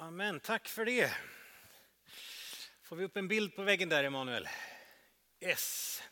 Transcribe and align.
Amen, 0.00 0.40
tack 0.40 0.68
för 0.68 0.84
det. 0.84 1.12
Får 2.82 2.96
vi 2.96 3.04
upp 3.04 3.16
en 3.16 3.28
bild 3.28 3.56
på 3.56 3.62
väggen 3.62 3.88
där, 3.88 4.04
Emanuel? 4.04 4.48
Yes. 5.40 6.02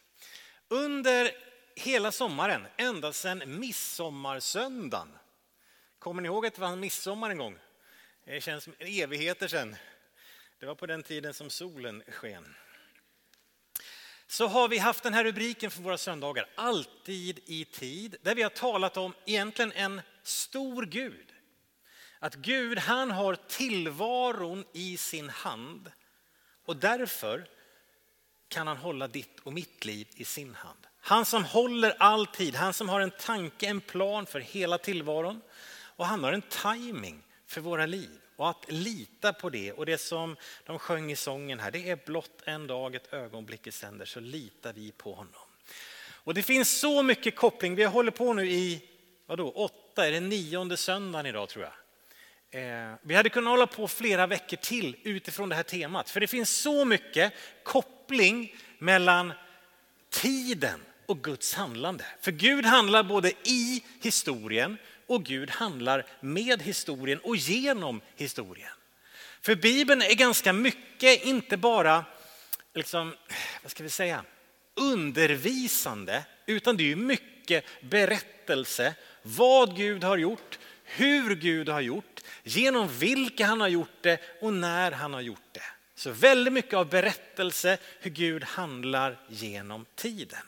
Under 0.69 1.30
hela 1.77 2.12
sommaren, 2.12 2.67
ända 2.77 3.12
sedan 3.12 3.43
midsommarsöndagen. 3.46 5.19
Kommer 5.99 6.22
ni 6.22 6.26
ihåg 6.26 6.46
att 6.46 6.54
det 6.54 6.60
var 6.60 6.76
midsommar 6.76 7.30
en 7.30 7.38
gång? 7.38 7.58
Det 8.24 8.40
känns 8.40 8.64
som 8.64 8.74
evigheter 8.78 9.49
sedan. 9.49 9.76
Det 10.58 10.66
var 10.66 10.74
på 10.74 10.87
den 10.87 11.03
tiden 11.03 11.34
som 11.34 11.50
solen 11.50 12.03
sken. 12.08 12.54
Så 14.26 14.46
har 14.46 14.68
vi 14.68 14.78
haft 14.78 15.03
den 15.03 15.14
här 15.14 15.24
rubriken 15.24 15.71
för 15.71 15.82
våra 15.82 15.98
söndagar, 15.98 16.48
Alltid 16.55 17.41
i 17.46 17.64
tid, 17.64 18.16
där 18.23 18.34
vi 18.34 18.42
har 18.42 18.50
talat 18.50 18.96
om 18.96 19.14
egentligen 19.24 19.73
en 19.73 20.02
stor 20.23 20.87
Gud 20.87 21.35
att 22.26 22.34
Gud 22.34 22.78
han 22.78 23.10
har 23.10 23.36
tillvaron 23.48 24.64
i 24.72 24.96
sin 24.96 25.28
hand 25.28 25.92
och 26.64 26.76
därför 26.76 27.48
kan 28.48 28.66
han 28.66 28.76
hålla 28.76 29.08
ditt 29.08 29.40
och 29.42 29.52
mitt 29.52 29.84
liv 29.84 30.08
i 30.14 30.24
sin 30.24 30.54
hand. 30.54 30.86
Han 31.00 31.24
som 31.24 31.44
håller 31.44 31.94
alltid, 31.98 32.54
han 32.54 32.72
som 32.72 32.88
har 32.88 33.00
en 33.00 33.10
tanke, 33.10 33.66
en 33.66 33.80
plan 33.80 34.26
för 34.26 34.40
hela 34.40 34.78
tillvaron 34.78 35.40
och 35.96 36.06
han 36.06 36.24
har 36.24 36.32
en 36.32 36.42
timing 36.42 37.22
för 37.46 37.60
våra 37.60 37.86
liv. 37.86 38.20
Och 38.36 38.50
att 38.50 38.64
lita 38.72 39.32
på 39.32 39.50
det 39.50 39.72
och 39.72 39.86
det 39.86 39.98
som 39.98 40.36
de 40.64 40.78
sjöng 40.78 41.12
i 41.12 41.16
sången 41.16 41.60
här, 41.60 41.70
det 41.70 41.90
är 41.90 41.98
blott 42.06 42.42
en 42.44 42.66
dag, 42.66 42.94
ett 42.94 43.12
ögonblick 43.12 43.66
i 43.66 43.72
sänder 43.72 44.06
så 44.06 44.20
litar 44.20 44.72
vi 44.72 44.92
på 44.92 45.14
honom. 45.14 45.42
Och 46.08 46.34
det 46.34 46.42
finns 46.42 46.80
så 46.80 47.02
mycket 47.02 47.36
koppling, 47.36 47.74
vi 47.74 47.84
håller 47.84 48.10
på 48.10 48.32
nu 48.32 48.50
i 48.50 48.88
vadå, 49.27 49.50
åtta, 49.50 50.06
är 50.06 50.12
det 50.12 50.20
nionde 50.20 50.77
söndagen 50.77 51.27
idag 51.27 51.48
tror 51.48 51.64
jag. 51.64 51.72
Eh, 52.56 52.95
vi 53.02 53.15
hade 53.15 53.28
kunnat 53.28 53.51
hålla 53.51 53.66
på 53.66 53.88
flera 53.88 54.27
veckor 54.27 54.56
till 54.56 54.97
utifrån 55.03 55.48
det 55.48 55.55
här 55.55 55.62
temat, 55.62 56.11
för 56.11 56.20
det 56.20 56.27
finns 56.27 56.50
så 56.50 56.84
mycket 56.84 57.33
koppling 57.62 58.56
mellan 58.78 59.33
tiden 60.11 60.80
och 61.06 61.25
Guds 61.25 61.55
handlande. 61.55 62.05
För 62.20 62.33
Gud 62.33 62.64
handlar 62.67 63.03
både 63.03 63.30
i 63.30 63.84
historien 64.00 64.78
och 65.06 65.25
Gud 65.25 65.50
handlar 65.50 66.06
med 66.20 66.62
historien 66.62 67.19
och 67.19 67.36
genom 67.36 68.00
historien. 68.14 68.73
För 69.41 69.55
Bibeln 69.55 70.02
är 70.02 70.14
ganska 70.14 70.52
mycket, 70.52 71.25
inte 71.25 71.56
bara 71.56 72.05
liksom, 72.75 73.14
vad 73.62 73.70
ska 73.70 73.83
vi 73.83 73.91
säga, 73.91 74.25
undervisande, 74.75 76.25
utan 76.47 76.77
det 76.77 76.92
är 76.92 76.97
mycket 76.97 77.64
berättelse, 77.80 78.95
vad 79.23 79.77
Gud 79.77 80.05
har 80.05 80.17
gjort, 80.17 80.58
hur 80.87 81.34
Gud 81.34 81.69
har 81.69 81.81
gjort, 81.81 82.20
genom 82.42 82.98
vilka 82.98 83.47
han 83.47 83.61
har 83.61 83.69
gjort 83.69 84.03
det 84.03 84.20
och 84.41 84.53
när 84.53 84.92
han 84.92 85.15
har 85.15 85.20
gjort 85.20 85.53
det. 85.53 85.62
Så 85.95 86.11
väldigt 86.11 86.53
mycket 86.53 86.75
av 86.75 86.89
berättelse 86.89 87.79
hur 88.01 88.11
Gud 88.11 88.45
handlar 88.45 89.20
genom 89.29 89.87
tiden. 89.95 90.42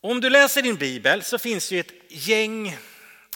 Om 0.00 0.20
du 0.20 0.30
läser 0.30 0.62
din 0.62 0.76
bibel 0.76 1.22
så 1.22 1.38
finns 1.38 1.72
ju 1.72 1.80
ett 1.80 1.92
gäng, 2.08 2.76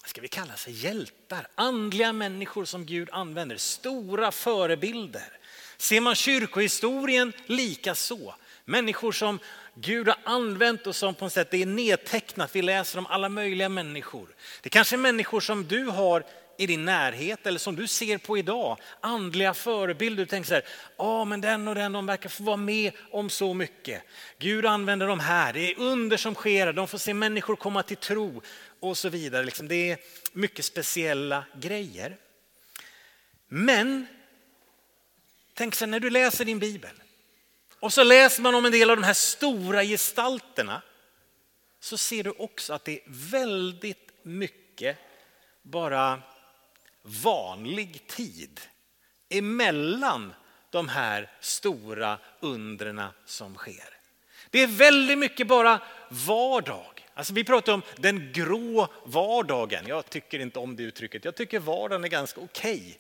ska 0.05 0.21
vi 0.21 0.29
kalla 0.29 0.57
sig 0.57 0.73
hjältar, 0.73 1.47
andliga 1.55 2.13
människor 2.13 2.65
som 2.65 2.87
Gud 2.87 3.09
använder, 3.13 3.57
stora 3.57 4.33
förebilder. 4.33 5.39
Ser 5.77 6.01
man 6.01 6.15
kyrkohistorien 6.15 7.33
lika 7.47 7.95
så. 7.95 8.35
Människor 8.65 9.13
som 9.13 9.39
Gud 9.75 10.09
har 10.09 10.19
använt 10.25 10.87
oss 10.87 10.97
som 10.97 11.15
på 11.15 11.25
något 11.25 11.33
sätt 11.33 11.51
det 11.51 11.62
är 11.62 11.67
nedtecknat. 11.67 12.56
Vi 12.56 12.62
läser 12.62 12.98
om 12.98 13.06
alla 13.06 13.28
möjliga 13.28 13.69
människor. 13.69 14.28
Det 14.62 14.69
kanske 14.69 14.97
är 14.97 14.98
människor 14.98 15.41
som 15.41 15.67
du 15.67 15.84
har 15.84 16.25
i 16.59 16.67
din 16.67 16.84
närhet 16.84 17.47
eller 17.47 17.59
som 17.59 17.77
du 17.77 17.87
ser 17.87 18.19
på 18.19 18.39
idag. 18.39 18.78
Andliga 19.00 19.55
förebilder. 19.55 20.25
Du 20.25 20.28
tänker 20.28 20.49
så 20.49 20.55
här, 20.55 20.65
ja 20.97 21.25
men 21.25 21.41
den 21.41 21.69
och 21.69 21.75
den 21.75 21.93
de 21.93 22.06
verkar 22.06 22.28
få 22.28 22.43
vara 22.43 22.56
med 22.56 22.93
om 23.10 23.31
så 23.31 23.55
mycket. 23.55 24.03
Gud 24.38 24.66
använder 24.66 25.06
dem 25.06 25.21
här, 25.21 25.53
det 25.53 25.72
är 25.72 25.78
under 25.78 26.16
som 26.16 26.34
sker, 26.34 26.72
de 26.72 26.89
får 26.89 26.99
se 26.99 27.15
människor 27.15 27.56
komma 27.56 27.83
till 27.83 27.97
tro 27.97 28.43
och 28.81 28.99
så 28.99 29.09
vidare. 29.09 29.44
Liksom, 29.44 29.69
det 29.69 29.91
är 29.91 29.99
mycket 30.33 30.65
speciella 30.65 31.44
grejer. 31.56 32.16
Men 33.49 34.06
tänk 35.54 35.75
så 35.75 35.87
när 35.87 36.00
du 36.00 36.10
läser 36.10 36.44
din 36.44 36.59
bibel 36.59 37.02
och 37.82 37.93
så 37.93 38.04
läser 38.04 38.43
man 38.43 38.54
om 38.54 38.65
en 38.65 38.72
del 38.72 38.91
av 38.91 38.97
de 38.97 39.03
här 39.03 39.15
stora 39.15 39.84
gestalterna 39.84 40.82
så 41.81 41.98
ser 41.98 42.25
du 42.25 42.31
också 42.31 42.72
att 42.72 42.84
det 42.84 42.93
är 42.93 43.03
väldigt 43.06 44.10
mycket 44.22 44.98
bara 45.62 46.22
vanlig 47.03 48.06
tid 48.06 48.60
emellan 49.28 50.34
de 50.71 50.88
här 50.88 51.31
stora 51.41 52.19
undrena 52.41 53.12
som 53.25 53.54
sker. 53.54 53.98
Det 54.50 54.62
är 54.62 54.66
väldigt 54.66 55.19
mycket 55.19 55.47
bara 55.47 55.81
vardag. 56.09 57.06
Alltså 57.15 57.32
vi 57.32 57.44
pratar 57.44 57.72
om 57.72 57.82
den 57.97 58.32
grå 58.32 58.88
vardagen. 59.04 59.84
Jag 59.87 60.10
tycker 60.10 60.38
inte 60.38 60.59
om 60.59 60.76
det 60.76 60.82
uttrycket. 60.82 61.25
Jag 61.25 61.34
tycker 61.34 61.59
vardagen 61.59 62.04
är 62.04 62.09
ganska 62.09 62.41
okej. 62.41 62.98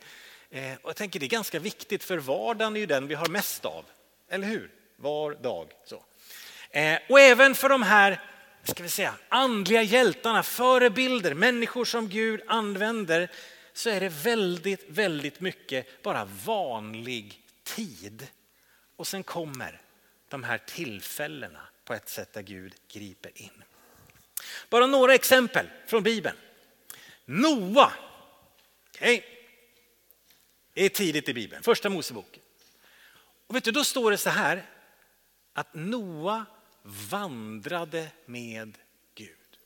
Okay. 0.50 0.76
Och 0.82 0.88
jag 0.88 0.96
tänker 0.96 1.20
det 1.20 1.26
är 1.26 1.28
ganska 1.28 1.58
viktigt 1.58 2.04
för 2.04 2.18
vardagen 2.18 2.76
är 2.76 2.80
ju 2.80 2.86
den 2.86 3.06
vi 3.06 3.14
har 3.14 3.28
mest 3.28 3.64
av. 3.64 3.84
Eller 4.32 4.46
hur? 4.46 4.70
Var 4.96 5.34
dag. 5.34 5.72
Så. 5.84 6.04
Eh, 6.70 6.98
och 7.08 7.20
även 7.20 7.54
för 7.54 7.68
de 7.68 7.82
här 7.82 8.20
ska 8.64 8.82
vi 8.82 8.88
säga, 8.88 9.14
andliga 9.28 9.82
hjältarna, 9.82 10.42
förebilder, 10.42 11.34
människor 11.34 11.84
som 11.84 12.08
Gud 12.08 12.42
använder 12.46 13.30
så 13.72 13.90
är 13.90 14.00
det 14.00 14.08
väldigt, 14.08 14.84
väldigt 14.88 15.40
mycket 15.40 16.02
bara 16.02 16.28
vanlig 16.44 17.42
tid. 17.62 18.26
Och 18.96 19.06
sen 19.06 19.22
kommer 19.22 19.80
de 20.28 20.44
här 20.44 20.58
tillfällena 20.58 21.60
på 21.84 21.94
ett 21.94 22.08
sätt 22.08 22.32
där 22.32 22.42
Gud 22.42 22.74
griper 22.92 23.30
in. 23.34 23.62
Bara 24.68 24.86
några 24.86 25.14
exempel 25.14 25.66
från 25.86 26.02
Bibeln. 26.02 26.36
Noa. 27.24 27.92
Okay. 28.94 29.22
Det 30.74 30.84
är 30.84 30.88
tidigt 30.88 31.28
i 31.28 31.34
Bibeln, 31.34 31.62
första 31.62 31.88
Mosebok. 31.88 32.38
Och 33.52 33.56
vet 33.56 33.64
du, 33.64 33.70
då 33.70 33.84
står 33.84 34.10
det 34.10 34.18
så 34.18 34.30
här 34.30 34.66
att 35.52 35.74
Noa 35.74 36.46
vandrade 37.10 38.08
med 38.26 38.78
Gud. 39.14 39.58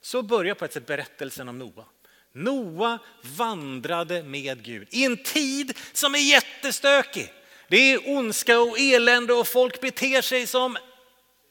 Så 0.00 0.22
börjar 0.22 0.54
på 0.54 0.64
ett 0.64 0.72
sätt 0.72 0.86
berättelsen 0.86 1.48
om 1.48 1.58
Noa. 1.58 1.84
Noa 2.32 2.98
vandrade 3.22 4.22
med 4.22 4.62
Gud 4.62 4.88
i 4.90 5.04
en 5.04 5.22
tid 5.22 5.78
som 5.92 6.14
är 6.14 6.18
jättestökig. 6.18 7.32
Det 7.68 7.76
är 7.76 8.16
ondska 8.16 8.60
och 8.60 8.78
elände 8.78 9.32
och 9.32 9.46
folk 9.46 9.80
beter 9.80 10.22
sig 10.22 10.46
som, 10.46 10.76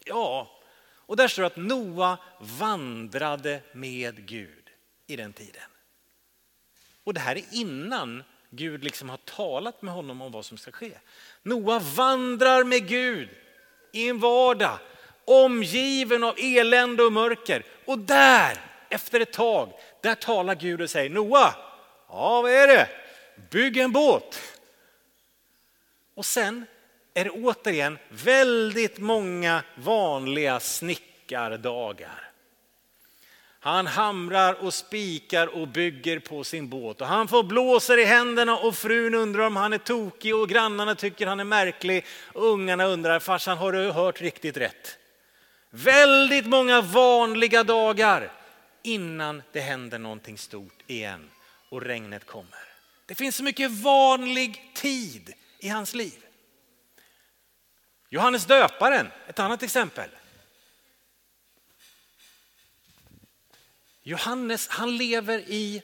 ja, 0.06 0.62
och 0.82 1.18
där 1.18 1.28
står 1.28 1.44
det 1.44 1.48
att 1.48 1.58
Noa 1.58 2.18
vandrade 2.40 3.62
med 3.74 4.28
Gud 4.28 4.70
i 5.08 5.16
den 5.16 5.34
tiden. 5.34 5.70
Och 7.04 7.14
det 7.14 7.20
här 7.20 7.36
är 7.36 7.46
innan 7.52 8.24
Gud 8.56 8.84
liksom 8.84 9.10
har 9.10 9.18
talat 9.18 9.82
med 9.82 9.94
honom 9.94 10.22
om 10.22 10.32
vad 10.32 10.46
som 10.46 10.58
ska 10.58 10.72
ske. 10.72 10.98
Noa 11.46 11.80
vandrar 11.80 12.64
med 12.64 12.88
Gud 12.88 13.30
i 13.92 14.10
en 14.10 14.20
vardag 14.20 14.78
omgiven 15.26 16.24
av 16.24 16.36
elände 16.38 17.04
och 17.04 17.14
mörker. 17.14 17.64
Och 17.86 18.00
där, 18.00 18.58
efter 18.90 19.20
ett 19.20 19.34
tag, 19.34 19.72
där 20.02 20.16
talar 20.16 20.56
Gud 20.56 20.82
och 20.82 20.90
säger 20.90 21.10
Noa, 21.10 21.56
ja 22.10 22.42
vad 22.42 22.52
är 22.52 22.68
det? 22.68 22.90
Bygg 23.52 23.78
en 23.78 23.92
båt. 23.92 24.42
Och 26.16 26.26
sen 26.26 26.66
är 27.14 27.24
det 27.24 27.30
återigen 27.30 27.98
väldigt 28.10 29.00
många 29.00 29.64
vanliga 29.76 30.60
snickardagar. 30.60 32.32
Han 33.66 33.88
hamrar 33.88 34.54
och 34.54 34.74
spikar 34.74 35.48
och 35.48 35.68
bygger 35.68 36.20
på 36.20 36.44
sin 36.44 36.70
båt 36.70 37.02
och 37.02 37.08
han 37.08 37.28
får 37.28 37.44
blåser 37.44 37.98
i 37.98 38.06
händerna 38.06 38.58
och 38.58 38.76
frun 38.76 39.14
undrar 39.16 39.48
om 39.48 39.56
han 39.56 39.74
är 39.74 39.78
tokig 39.78 40.36
och 40.36 40.50
grannarna 40.50 40.96
tycker 40.96 41.28
han 41.28 41.40
är 41.40 41.44
märklig 41.44 42.06
och 42.34 42.46
ungarna 42.46 42.86
undrar 42.86 43.20
farsan 43.20 43.58
har 43.58 43.72
du 43.72 43.92
hört 43.92 44.22
riktigt 44.22 44.58
rätt? 44.58 44.98
Väldigt 45.70 46.46
många 46.46 46.82
vanliga 46.82 47.64
dagar 47.64 48.32
innan 48.84 49.44
det 49.52 49.60
händer 49.60 50.00
någonting 50.00 50.38
stort 50.38 50.84
igen 50.88 51.30
och 51.70 51.82
regnet 51.82 52.26
kommer. 52.26 52.60
Det 53.06 53.16
finns 53.16 53.36
så 53.36 53.44
mycket 53.44 53.72
vanlig 53.72 54.72
tid 54.74 55.34
i 55.60 55.70
hans 55.70 55.94
liv. 55.94 56.26
Johannes 58.10 58.46
döparen, 58.46 59.08
ett 59.28 59.40
annat 59.40 59.64
exempel. 59.64 60.10
Johannes 64.08 64.68
han 64.68 64.98
lever, 64.98 65.40
i, 65.40 65.82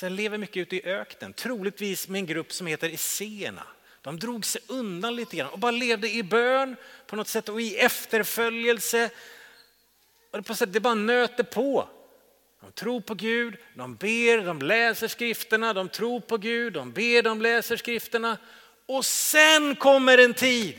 han 0.00 0.16
lever 0.16 0.38
mycket 0.38 0.56
ute 0.56 0.76
i 0.76 0.84
öknen, 0.84 1.32
troligtvis 1.32 2.08
med 2.08 2.18
en 2.18 2.26
grupp 2.26 2.52
som 2.52 2.66
heter 2.66 2.90
Esseerna. 2.90 3.66
De 4.02 4.18
drog 4.18 4.44
sig 4.44 4.62
undan 4.66 5.16
lite 5.16 5.36
grann 5.36 5.50
och 5.50 5.58
bara 5.58 5.70
levde 5.70 6.10
i 6.10 6.22
bön 6.22 6.76
på 7.06 7.16
något 7.16 7.28
sätt 7.28 7.48
och 7.48 7.60
i 7.60 7.76
efterföljelse. 7.76 9.10
Och 10.30 10.38
det, 10.38 10.42
på 10.42 10.54
sätt, 10.54 10.72
det 10.72 10.80
bara 10.80 10.94
nöter 10.94 11.44
på. 11.44 11.88
De 12.60 12.72
tror 12.72 13.00
på 13.00 13.14
Gud, 13.14 13.56
de 13.74 13.96
ber, 13.96 14.44
de 14.44 14.62
läser 14.62 15.08
skrifterna, 15.08 15.72
de 15.72 15.88
tror 15.88 16.20
på 16.20 16.36
Gud, 16.36 16.72
de 16.72 16.92
ber, 16.92 17.22
de 17.22 17.42
läser 17.42 17.76
skrifterna. 17.76 18.38
Och 18.86 19.04
sen 19.04 19.76
kommer 19.76 20.18
en 20.18 20.34
tid 20.34 20.76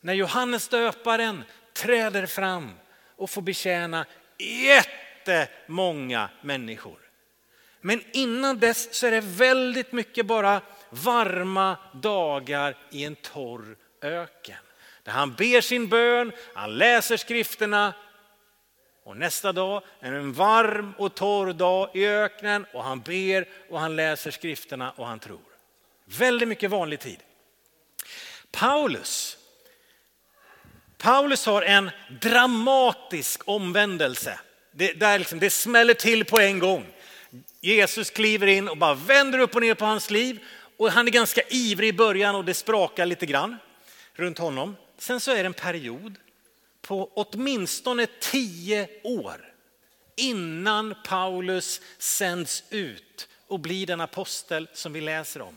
när 0.00 0.14
Johannes 0.14 0.68
döparen 0.68 1.44
träder 1.72 2.26
fram 2.26 2.70
och 3.16 3.30
får 3.30 3.42
betjäna 3.42 4.06
jättemånga 5.32 6.28
människor. 6.40 6.98
Men 7.80 8.02
innan 8.12 8.58
dess 8.58 8.94
så 8.94 9.06
är 9.06 9.10
det 9.10 9.20
väldigt 9.20 9.92
mycket 9.92 10.26
bara 10.26 10.60
varma 10.90 11.76
dagar 11.92 12.76
i 12.90 13.04
en 13.04 13.14
torr 13.14 13.76
öken. 14.02 14.56
Där 15.02 15.12
han 15.12 15.34
ber 15.34 15.60
sin 15.60 15.88
bön, 15.88 16.32
han 16.54 16.78
läser 16.78 17.16
skrifterna 17.16 17.94
och 19.04 19.16
nästa 19.16 19.52
dag 19.52 19.82
är 20.00 20.12
det 20.12 20.18
en 20.18 20.32
varm 20.32 20.94
och 20.98 21.14
torr 21.14 21.52
dag 21.52 21.90
i 21.94 22.06
öknen 22.06 22.66
och 22.72 22.84
han 22.84 23.00
ber 23.00 23.48
och 23.70 23.80
han 23.80 23.96
läser 23.96 24.30
skrifterna 24.30 24.90
och 24.90 25.06
han 25.06 25.18
tror. 25.18 25.40
Väldigt 26.04 26.48
mycket 26.48 26.70
vanlig 26.70 27.00
tid. 27.00 27.22
Paulus, 28.50 29.38
Paulus 30.98 31.46
har 31.46 31.62
en 31.62 31.90
dramatisk 32.20 33.42
omvändelse. 33.44 34.40
Det, 34.78 34.92
där 34.92 35.18
liksom, 35.18 35.38
det 35.38 35.50
smäller 35.50 35.94
till 35.94 36.24
på 36.24 36.40
en 36.40 36.58
gång. 36.58 36.86
Jesus 37.60 38.10
kliver 38.10 38.46
in 38.46 38.68
och 38.68 38.76
bara 38.76 38.94
vänder 38.94 39.38
upp 39.38 39.54
och 39.54 39.60
ner 39.60 39.74
på 39.74 39.84
hans 39.84 40.10
liv. 40.10 40.38
Och 40.76 40.90
han 40.90 41.06
är 41.06 41.12
ganska 41.12 41.42
ivrig 41.48 41.88
i 41.88 41.92
början 41.92 42.34
och 42.34 42.44
det 42.44 42.54
sprakar 42.54 43.06
lite 43.06 43.26
grann 43.26 43.56
runt 44.14 44.38
honom. 44.38 44.76
Sen 44.98 45.20
så 45.20 45.30
är 45.30 45.36
det 45.36 45.46
en 45.46 45.54
period 45.54 46.14
på 46.82 47.10
åtminstone 47.14 48.06
tio 48.20 48.88
år 49.02 49.52
innan 50.16 50.94
Paulus 51.04 51.80
sänds 51.98 52.64
ut 52.70 53.28
och 53.46 53.60
blir 53.60 53.86
den 53.86 54.00
apostel 54.00 54.68
som 54.72 54.92
vi 54.92 55.00
läser 55.00 55.42
om. 55.42 55.56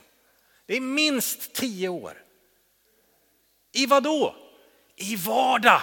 Det 0.66 0.76
är 0.76 0.80
minst 0.80 1.52
tio 1.52 1.88
år. 1.88 2.22
I 3.72 3.86
vad 3.86 4.02
då? 4.02 4.36
I 4.96 5.16
vardag. 5.16 5.80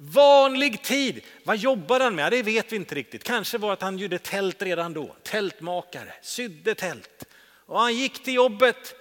Vanlig 0.00 0.82
tid. 0.82 1.20
Vad 1.44 1.56
jobbade 1.56 2.04
han 2.04 2.14
med? 2.14 2.32
Det 2.32 2.42
vet 2.42 2.72
vi 2.72 2.76
inte 2.76 2.94
riktigt. 2.94 3.24
Kanske 3.24 3.58
var 3.58 3.72
att 3.72 3.82
han 3.82 3.98
gjorde 3.98 4.18
tält 4.18 4.62
redan 4.62 4.92
då. 4.92 5.16
Tältmakare, 5.22 6.12
sydde 6.22 6.74
tält. 6.74 7.24
Och 7.66 7.80
han 7.80 7.94
gick 7.94 8.24
till 8.24 8.34
jobbet. 8.34 8.94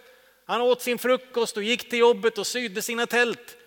Han 0.45 0.61
åt 0.61 0.81
sin 0.81 0.97
frukost 0.97 1.57
och 1.57 1.63
gick 1.63 1.89
till 1.89 1.99
jobbet 1.99 2.37
och 2.37 2.47
sydde 2.47 2.81
sina 2.81 3.07
tält. 3.07 3.57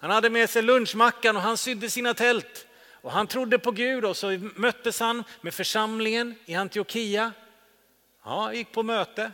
Han 0.00 0.10
hade 0.10 0.30
med 0.30 0.50
sig 0.50 0.62
lunchmackan 0.62 1.36
och 1.36 1.42
han 1.42 1.56
sydde 1.56 1.90
sina 1.90 2.14
tält. 2.14 2.66
Och 3.02 3.12
han 3.12 3.26
trodde 3.26 3.58
på 3.58 3.70
Gud 3.70 4.04
och 4.04 4.16
så 4.16 4.38
möttes 4.54 5.00
han 5.00 5.24
med 5.40 5.54
församlingen 5.54 6.34
i 6.46 6.54
Antiochia. 6.54 7.32
Ja, 8.24 8.54
gick 8.54 8.72
på 8.72 8.82
möte, 8.82 9.32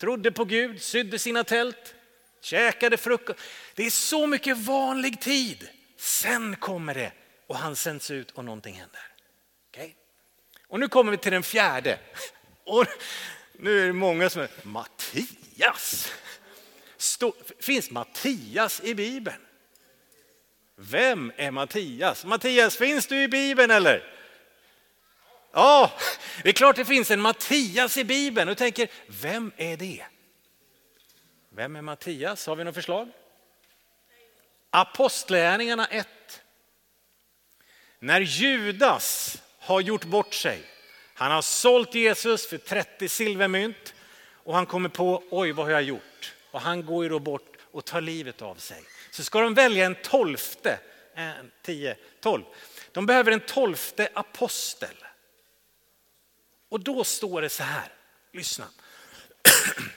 trodde 0.00 0.32
på 0.32 0.44
Gud, 0.44 0.82
sydde 0.82 1.18
sina 1.18 1.44
tält, 1.44 1.94
käkade 2.42 2.96
frukost. 2.96 3.38
Det 3.74 3.86
är 3.86 3.90
så 3.90 4.26
mycket 4.26 4.58
vanlig 4.58 5.20
tid. 5.20 5.68
Sen 5.96 6.56
kommer 6.56 6.94
det 6.94 7.12
och 7.46 7.56
han 7.56 7.76
sänds 7.76 8.10
ut 8.10 8.30
och 8.30 8.44
någonting 8.44 8.74
händer. 8.74 9.00
Okay? 9.70 9.92
Och 10.68 10.80
nu 10.80 10.88
kommer 10.88 11.10
vi 11.10 11.18
till 11.18 11.32
den 11.32 11.42
fjärde. 11.42 11.98
Och 12.64 12.86
nu 13.52 13.82
är 13.82 13.86
det 13.86 13.92
många 13.92 14.30
som 14.30 14.42
är 14.42 14.48
Mattias. 14.62 16.12
Stå, 16.96 17.34
finns 17.60 17.90
Mattias 17.90 18.80
i 18.84 18.94
Bibeln? 18.94 19.46
Vem 20.76 21.32
är 21.36 21.50
Mattias? 21.50 22.24
Mattias, 22.24 22.76
finns 22.76 23.06
du 23.06 23.22
i 23.22 23.28
Bibeln 23.28 23.70
eller? 23.70 24.16
Ja, 25.52 25.92
det 26.42 26.48
är 26.48 26.52
klart 26.52 26.76
det 26.76 26.84
finns 26.84 27.10
en 27.10 27.20
Mattias 27.20 27.96
i 27.96 28.04
Bibeln. 28.04 28.48
Och 28.48 28.58
tänker, 28.58 28.88
vem 29.06 29.52
är 29.56 29.76
det? 29.76 30.04
Vem 31.50 31.76
är 31.76 31.82
Mattias? 31.82 32.46
Har 32.46 32.56
vi 32.56 32.64
något 32.64 32.74
förslag? 32.74 33.08
Apostlärningarna 34.70 35.86
1. 35.86 36.08
När 37.98 38.20
Judas 38.20 39.36
har 39.58 39.80
gjort 39.80 40.04
bort 40.04 40.34
sig, 40.34 40.62
han 41.14 41.32
har 41.32 41.42
sålt 41.42 41.94
Jesus 41.94 42.48
för 42.48 42.58
30 42.58 43.08
silvermynt 43.08 43.94
och 44.32 44.54
han 44.54 44.66
kommer 44.66 44.88
på, 44.88 45.22
oj 45.30 45.52
vad 45.52 45.66
har 45.66 45.72
jag 45.72 45.82
gjort? 45.82 46.34
Och 46.50 46.60
han 46.60 46.86
går 46.86 47.04
ju 47.04 47.10
då 47.10 47.18
bort 47.18 47.56
och 47.72 47.84
tar 47.84 48.00
livet 48.00 48.42
av 48.42 48.54
sig. 48.54 48.82
Så 49.10 49.24
ska 49.24 49.40
de 49.40 49.54
välja 49.54 49.86
en 49.86 49.94
tolfte, 49.94 50.78
en, 51.14 51.50
tio, 51.62 51.96
tolv. 52.20 52.44
De 52.92 53.06
behöver 53.06 53.32
en 53.32 53.40
tolfte 53.40 54.08
apostel. 54.14 54.96
Och 56.68 56.80
då 56.80 57.04
står 57.04 57.42
det 57.42 57.48
så 57.48 57.62
här, 57.62 57.92
lyssna. 58.32 58.66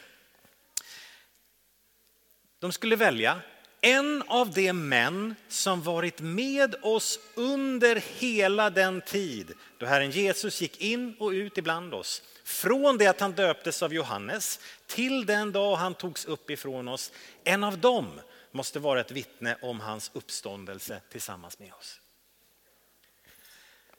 De 2.60 2.72
skulle 2.72 2.96
välja 2.96 3.42
en 3.82 4.24
av 4.28 4.52
de 4.52 4.74
män 4.74 5.36
som 5.48 5.82
varit 5.82 6.20
med 6.20 6.76
oss 6.82 7.20
under 7.36 7.96
hela 8.20 8.70
den 8.70 9.02
tid 9.02 9.54
då 9.78 9.86
Herren 9.86 10.12
Jesus 10.12 10.62
gick 10.62 10.82
in 10.82 11.16
och 11.20 11.30
ut 11.30 11.58
ibland 11.58 11.94
oss. 11.94 12.22
Från 12.44 12.98
det 12.98 13.08
att 13.08 13.20
han 13.20 13.32
döptes 13.32 13.84
av 13.84 13.94
Johannes 13.94 14.60
till 14.88 15.26
den 15.26 15.52
dag 15.52 15.76
han 15.76 15.94
togs 15.94 16.26
upp 16.26 16.50
ifrån 16.50 16.88
oss. 16.88 17.12
En 17.44 17.64
av 17.64 17.78
dem 17.78 18.08
måste 18.52 18.80
vara 18.80 19.00
ett 19.00 19.12
vittne 19.12 19.58
om 19.62 19.80
hans 19.80 20.12
uppståndelse 20.14 21.02
tillsammans 21.12 21.60
med 21.60 21.74
oss. 21.74 22.02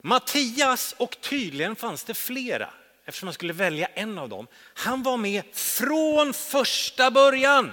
Mattias 0.03 0.95
och 0.99 1.21
tydligen 1.21 1.77
fanns 1.77 2.05
det 2.05 2.15
flera 2.15 2.71
eftersom 3.05 3.27
man 3.27 3.35
skulle 3.35 3.53
välja 3.53 3.87
en 3.87 4.19
av 4.19 4.29
dem. 4.29 4.47
Han 4.75 5.03
var 5.03 5.17
med 5.17 5.43
från 5.53 6.33
första 6.33 7.11
början 7.11 7.73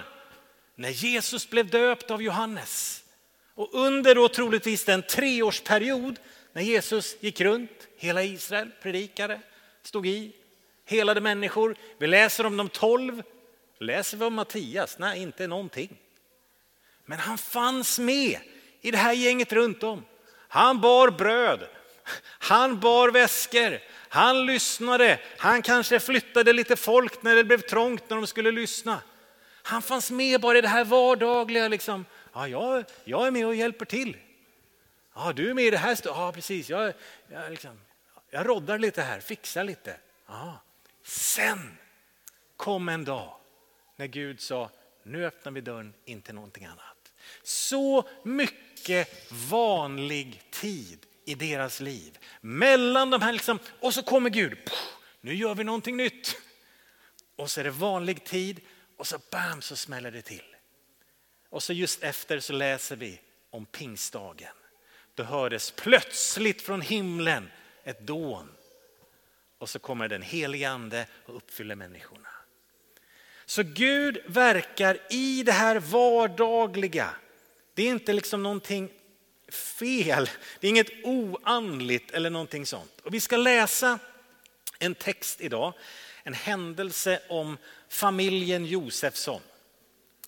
när 0.78 0.90
Jesus 0.90 1.50
blev 1.50 1.70
döpt 1.70 2.10
av 2.10 2.22
Johannes. 2.22 3.04
Och 3.54 3.68
under 3.72 4.14
då 4.14 4.28
troligtvis 4.28 4.84
den 4.84 5.02
treårsperiod 5.02 6.18
när 6.52 6.62
Jesus 6.62 7.16
gick 7.20 7.40
runt 7.40 7.88
hela 7.96 8.22
Israel, 8.22 8.70
predikade, 8.82 9.40
stod 9.82 10.06
i, 10.06 10.32
helade 10.84 11.20
människor. 11.20 11.76
Vi 11.98 12.06
läser 12.06 12.46
om 12.46 12.56
de 12.56 12.68
tolv. 12.68 13.22
Läser 13.78 14.16
vi 14.16 14.24
om 14.24 14.34
Mattias? 14.34 14.98
Nej, 14.98 15.22
inte 15.22 15.46
någonting. 15.46 15.96
Men 17.04 17.18
han 17.18 17.38
fanns 17.38 17.98
med 17.98 18.38
i 18.80 18.90
det 18.90 18.98
här 18.98 19.12
gänget 19.12 19.52
runt 19.52 19.82
om. 19.82 20.04
Han 20.48 20.80
bar 20.80 21.10
bröd, 21.10 21.68
han 22.38 22.80
bar 22.80 23.10
väskor, 23.10 23.78
han 24.08 24.46
lyssnade, 24.46 25.20
han 25.38 25.62
kanske 25.62 26.00
flyttade 26.00 26.52
lite 26.52 26.76
folk 26.76 27.22
när 27.22 27.36
det 27.36 27.44
blev 27.44 27.60
trångt 27.60 28.10
när 28.10 28.16
de 28.16 28.26
skulle 28.26 28.50
lyssna. 28.50 29.00
Han 29.68 29.82
fanns 29.82 30.10
med 30.10 30.40
bara 30.40 30.58
i 30.58 30.60
det 30.60 30.68
här 30.68 30.84
vardagliga. 30.84 31.68
Liksom. 31.68 32.04
Ja, 32.32 32.48
jag, 32.48 32.84
jag 33.04 33.26
är 33.26 33.30
med 33.30 33.46
och 33.46 33.54
hjälper 33.54 33.84
till. 33.84 34.16
Ja, 35.14 35.32
du 35.32 35.50
är 35.50 35.54
med 35.54 35.64
i 35.64 35.70
det 35.70 35.78
här. 35.78 35.98
Ja, 36.04 36.32
precis. 36.32 36.70
Jag, 36.70 36.92
jag, 37.28 37.50
liksom, 37.50 37.80
jag 38.30 38.48
roddar 38.48 38.78
lite 38.78 39.02
här, 39.02 39.20
fixar 39.20 39.64
lite. 39.64 39.96
Ja. 40.26 40.60
Sen 41.04 41.78
kom 42.56 42.88
en 42.88 43.04
dag 43.04 43.34
när 43.96 44.06
Gud 44.06 44.40
sa, 44.40 44.70
nu 45.02 45.26
öppnar 45.26 45.52
vi 45.52 45.60
dörren, 45.60 45.94
inte 46.04 46.32
någonting 46.32 46.64
annat. 46.64 47.12
Så 47.42 48.08
mycket 48.22 49.32
vanlig 49.50 50.42
tid 50.50 51.06
i 51.24 51.34
deras 51.34 51.80
liv. 51.80 52.18
Mellan 52.40 53.10
de 53.10 53.22
här, 53.22 53.32
liksom, 53.32 53.58
och 53.80 53.94
så 53.94 54.02
kommer 54.02 54.30
Gud, 54.30 54.58
nu 55.20 55.34
gör 55.34 55.54
vi 55.54 55.64
någonting 55.64 55.96
nytt. 55.96 56.36
Och 57.36 57.50
så 57.50 57.60
är 57.60 57.64
det 57.64 57.70
vanlig 57.70 58.24
tid 58.24 58.60
och 58.98 59.06
så 59.06 59.18
bam 59.30 59.62
så 59.62 59.76
smäller 59.76 60.10
det 60.10 60.22
till. 60.22 60.56
Och 61.50 61.62
så 61.62 61.72
just 61.72 62.02
efter 62.02 62.40
så 62.40 62.52
läser 62.52 62.96
vi 62.96 63.20
om 63.50 63.66
pingstdagen. 63.66 64.54
Då 65.14 65.22
hördes 65.22 65.70
plötsligt 65.70 66.62
från 66.62 66.80
himlen 66.80 67.50
ett 67.84 68.00
dån. 68.00 68.48
Och 69.58 69.68
så 69.68 69.78
kommer 69.78 70.08
den 70.08 70.22
helige 70.22 70.68
ande 70.68 71.06
och 71.26 71.36
uppfyller 71.36 71.74
människorna. 71.74 72.28
Så 73.46 73.62
Gud 73.62 74.18
verkar 74.26 74.98
i 75.10 75.42
det 75.42 75.52
här 75.52 75.76
vardagliga. 75.76 77.10
Det 77.74 77.82
är 77.82 77.90
inte 77.90 78.12
liksom 78.12 78.42
någonting 78.42 78.90
fel, 79.52 80.30
det 80.60 80.66
är 80.66 80.68
inget 80.68 81.04
oandligt 81.04 82.10
eller 82.10 82.30
någonting 82.30 82.66
sånt. 82.66 83.00
Och 83.02 83.14
vi 83.14 83.20
ska 83.20 83.36
läsa 83.36 83.98
en 84.78 84.94
text 84.94 85.40
idag, 85.40 85.72
en 86.22 86.34
händelse 86.34 87.20
om 87.28 87.58
familjen 87.88 88.66
Josefsson. 88.66 89.40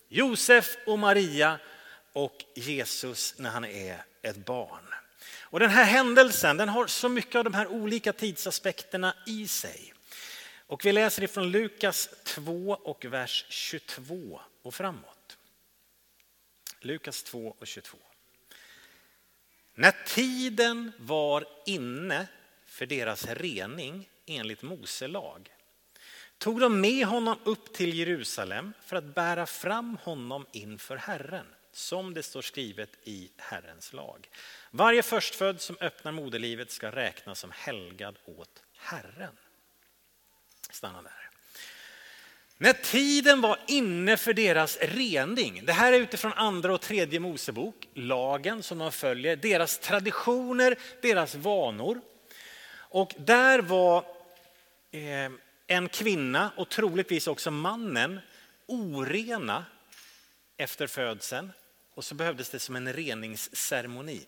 Josef 0.08 0.76
och 0.86 0.98
Maria 0.98 1.58
och 2.12 2.44
Jesus 2.54 3.34
när 3.38 3.50
han 3.50 3.64
är 3.64 4.04
ett 4.22 4.36
barn. 4.36 4.94
Och 5.40 5.60
den 5.60 5.70
här 5.70 5.84
händelsen 5.84 6.56
den 6.56 6.68
har 6.68 6.86
så 6.86 7.08
mycket 7.08 7.34
av 7.34 7.44
de 7.44 7.54
här 7.54 7.66
olika 7.66 8.12
tidsaspekterna 8.12 9.14
i 9.26 9.48
sig. 9.48 9.94
Och 10.66 10.84
vi 10.84 10.92
läser 10.92 11.22
ifrån 11.22 11.50
Lukas 11.50 12.08
2 12.24 12.78
och 12.82 13.04
vers 13.04 13.46
22 13.48 14.40
och 14.62 14.74
framåt. 14.74 15.38
Lukas 16.80 17.22
2 17.22 17.56
och 17.58 17.66
22. 17.66 17.98
När 19.74 19.94
tiden 20.06 20.92
var 20.98 21.44
inne 21.66 22.26
för 22.66 22.86
deras 22.86 23.26
rening 23.26 24.08
enligt 24.26 24.62
Mose 24.62 25.08
lag 25.08 25.50
tog 26.40 26.60
de 26.60 26.80
med 26.80 27.06
honom 27.06 27.38
upp 27.44 27.72
till 27.72 27.94
Jerusalem 27.94 28.72
för 28.84 28.96
att 28.96 29.14
bära 29.14 29.46
fram 29.46 29.98
honom 30.02 30.46
inför 30.52 30.96
Herren, 30.96 31.46
som 31.72 32.14
det 32.14 32.22
står 32.22 32.42
skrivet 32.42 32.90
i 33.04 33.30
Herrens 33.36 33.92
lag. 33.92 34.28
Varje 34.70 35.02
förstfödd 35.02 35.60
som 35.60 35.76
öppnar 35.80 36.12
moderlivet 36.12 36.70
ska 36.70 36.90
räknas 36.90 37.38
som 37.38 37.50
helgad 37.54 38.18
åt 38.24 38.62
Herren. 38.76 39.36
Stanna 40.70 41.02
där. 41.02 41.30
När 42.58 42.72
tiden 42.72 43.40
var 43.40 43.58
inne 43.66 44.16
för 44.16 44.32
deras 44.32 44.78
rening, 44.80 45.64
det 45.64 45.72
här 45.72 45.92
är 45.92 46.00
utifrån 46.00 46.32
andra 46.32 46.74
och 46.74 46.80
tredje 46.80 47.20
Mosebok, 47.20 47.88
lagen 47.94 48.62
som 48.62 48.78
de 48.78 48.92
följer, 48.92 49.36
deras 49.36 49.78
traditioner, 49.78 50.76
deras 51.02 51.34
vanor. 51.34 52.00
Och 52.72 53.14
där 53.18 53.58
var 53.58 54.04
eh, 54.90 55.30
en 55.70 55.88
kvinna 55.88 56.52
och 56.56 56.68
troligtvis 56.68 57.26
också 57.26 57.50
mannen 57.50 58.20
orena 58.66 59.64
efter 60.56 60.86
födseln 60.86 61.52
och 61.94 62.04
så 62.04 62.14
behövdes 62.14 62.50
det 62.50 62.58
som 62.58 62.76
en 62.76 62.92
reningsceremoni. 62.92 64.20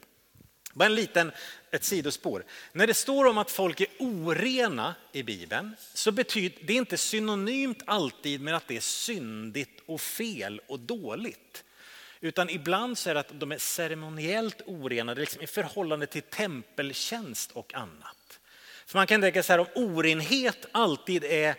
Bara 0.72 0.86
en 0.86 0.94
liten, 0.94 1.32
ett 1.70 1.84
sidospår. 1.84 2.44
När 2.72 2.86
det 2.86 2.94
står 2.94 3.24
om 3.24 3.38
att 3.38 3.50
folk 3.50 3.80
är 3.80 3.86
orena 3.98 4.94
i 5.12 5.22
Bibeln 5.22 5.76
så 5.94 6.12
betyder 6.12 6.58
det 6.62 6.72
inte 6.72 6.98
synonymt 6.98 7.82
alltid 7.86 8.40
med 8.40 8.56
att 8.56 8.68
det 8.68 8.76
är 8.76 8.80
syndigt 8.80 9.82
och 9.86 10.00
fel 10.00 10.60
och 10.66 10.80
dåligt. 10.80 11.64
Utan 12.20 12.50
ibland 12.50 12.98
så 12.98 13.10
är 13.10 13.14
det 13.14 13.20
att 13.20 13.40
de 13.40 13.52
är 13.52 13.58
ceremoniellt 13.58 14.60
orena 14.66 15.14
liksom 15.14 15.42
i 15.42 15.46
förhållande 15.46 16.06
till 16.06 16.22
tempeltjänst 16.22 17.52
och 17.52 17.74
annat. 17.74 18.16
För 18.92 18.98
man 18.98 19.06
kan 19.06 19.20
tänka 19.20 19.42
så 19.42 19.52
här 19.52 19.58
om 19.58 19.66
orenhet 19.74 20.66
alltid 20.72 21.24
är 21.24 21.54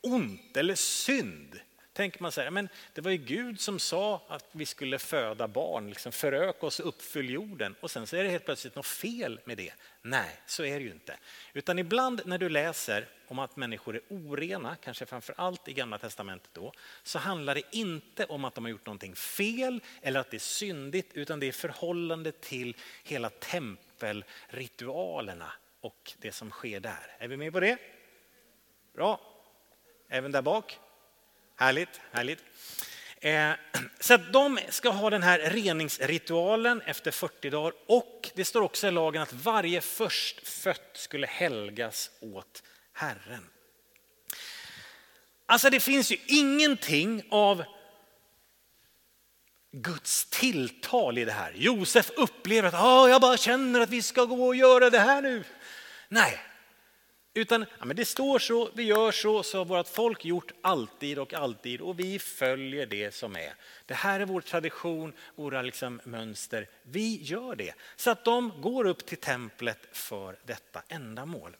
ont 0.00 0.56
eller 0.56 0.74
synd 0.74 1.60
tänker 1.92 2.22
man 2.22 2.32
så 2.32 2.40
här, 2.40 2.50
men 2.50 2.68
det 2.92 3.00
var 3.00 3.10
ju 3.10 3.16
Gud 3.16 3.60
som 3.60 3.78
sa 3.78 4.26
att 4.28 4.44
vi 4.52 4.66
skulle 4.66 4.98
föda 4.98 5.48
barn, 5.48 5.88
liksom 5.88 6.12
förök 6.12 6.62
oss 6.62 6.80
och 6.80 6.88
uppfyll 6.88 7.30
jorden 7.30 7.74
och 7.80 7.90
sen 7.90 8.06
så 8.06 8.16
är 8.16 8.24
det 8.24 8.30
helt 8.30 8.44
plötsligt 8.44 8.76
något 8.76 8.86
fel 8.86 9.40
med 9.44 9.56
det. 9.56 9.72
Nej, 10.02 10.40
så 10.46 10.64
är 10.64 10.78
det 10.78 10.84
ju 10.84 10.90
inte. 10.90 11.16
Utan 11.52 11.78
ibland 11.78 12.22
när 12.24 12.38
du 12.38 12.48
läser 12.48 13.08
om 13.28 13.38
att 13.38 13.56
människor 13.56 13.96
är 13.96 14.02
orena, 14.08 14.76
kanske 14.76 15.06
framför 15.06 15.34
allt 15.38 15.68
i 15.68 15.72
gamla 15.72 15.98
testamentet 15.98 16.50
då, 16.52 16.72
så 17.02 17.18
handlar 17.18 17.54
det 17.54 17.62
inte 17.70 18.24
om 18.24 18.44
att 18.44 18.54
de 18.54 18.64
har 18.64 18.70
gjort 18.70 18.86
någonting 18.86 19.14
fel 19.14 19.80
eller 20.02 20.20
att 20.20 20.30
det 20.30 20.36
är 20.36 20.38
syndigt, 20.38 21.10
utan 21.14 21.40
det 21.40 21.46
är 21.46 21.52
förhållande 21.52 22.32
till 22.32 22.76
hela 23.04 23.30
tempelritualerna 23.30 25.52
och 25.80 26.12
det 26.18 26.32
som 26.32 26.50
sker 26.50 26.80
där. 26.80 27.16
Är 27.18 27.28
vi 27.28 27.36
med 27.36 27.52
på 27.52 27.60
det? 27.60 27.78
Bra. 28.94 29.20
Även 30.08 30.32
där 30.32 30.42
bak? 30.42 30.78
Härligt, 31.56 32.00
härligt. 32.12 32.44
Eh, 33.20 33.52
så 34.00 34.14
att 34.14 34.32
de 34.32 34.58
ska 34.68 34.90
ha 34.90 35.10
den 35.10 35.22
här 35.22 35.38
reningsritualen 35.38 36.80
efter 36.80 37.10
40 37.10 37.50
dagar 37.50 37.72
och 37.86 38.30
det 38.34 38.44
står 38.44 38.62
också 38.62 38.88
i 38.88 38.90
lagen 38.90 39.22
att 39.22 39.32
varje 39.32 39.80
förstfött 39.80 40.90
skulle 40.92 41.26
helgas 41.26 42.10
åt 42.20 42.62
Herren. 42.92 43.50
Alltså 45.46 45.70
det 45.70 45.80
finns 45.80 46.12
ju 46.12 46.16
ingenting 46.26 47.22
av 47.30 47.64
Guds 49.72 50.24
tilltal 50.24 51.18
i 51.18 51.24
det 51.24 51.32
här. 51.32 51.52
Josef 51.56 52.10
upplever 52.16 52.68
att 52.68 52.74
ah, 52.74 53.08
jag 53.08 53.20
bara 53.20 53.36
känner 53.36 53.80
att 53.80 53.90
vi 53.90 54.02
ska 54.02 54.24
gå 54.24 54.46
och 54.46 54.56
göra 54.56 54.90
det 54.90 54.98
här 54.98 55.22
nu. 55.22 55.44
Nej, 56.08 56.40
utan 57.34 57.66
ja, 57.78 57.84
men 57.84 57.96
det 57.96 58.04
står 58.04 58.38
så, 58.38 58.70
vi 58.74 58.82
gör 58.82 59.12
så, 59.12 59.42
så 59.42 59.58
har 59.58 59.64
vårt 59.64 59.88
folk 59.88 60.24
gjort 60.24 60.52
alltid 60.60 61.18
och 61.18 61.34
alltid 61.34 61.80
och 61.80 62.00
vi 62.00 62.18
följer 62.18 62.86
det 62.86 63.14
som 63.14 63.36
är. 63.36 63.54
Det 63.86 63.94
här 63.94 64.20
är 64.20 64.26
vår 64.26 64.40
tradition, 64.40 65.12
våra 65.34 65.62
liksom 65.62 66.00
mönster. 66.04 66.68
Vi 66.82 67.22
gör 67.22 67.56
det. 67.56 67.74
Så 67.96 68.10
att 68.10 68.24
de 68.24 68.60
går 68.60 68.84
upp 68.84 69.06
till 69.06 69.18
templet 69.18 69.78
för 69.92 70.38
detta 70.44 70.82
ändamål. 70.88 71.56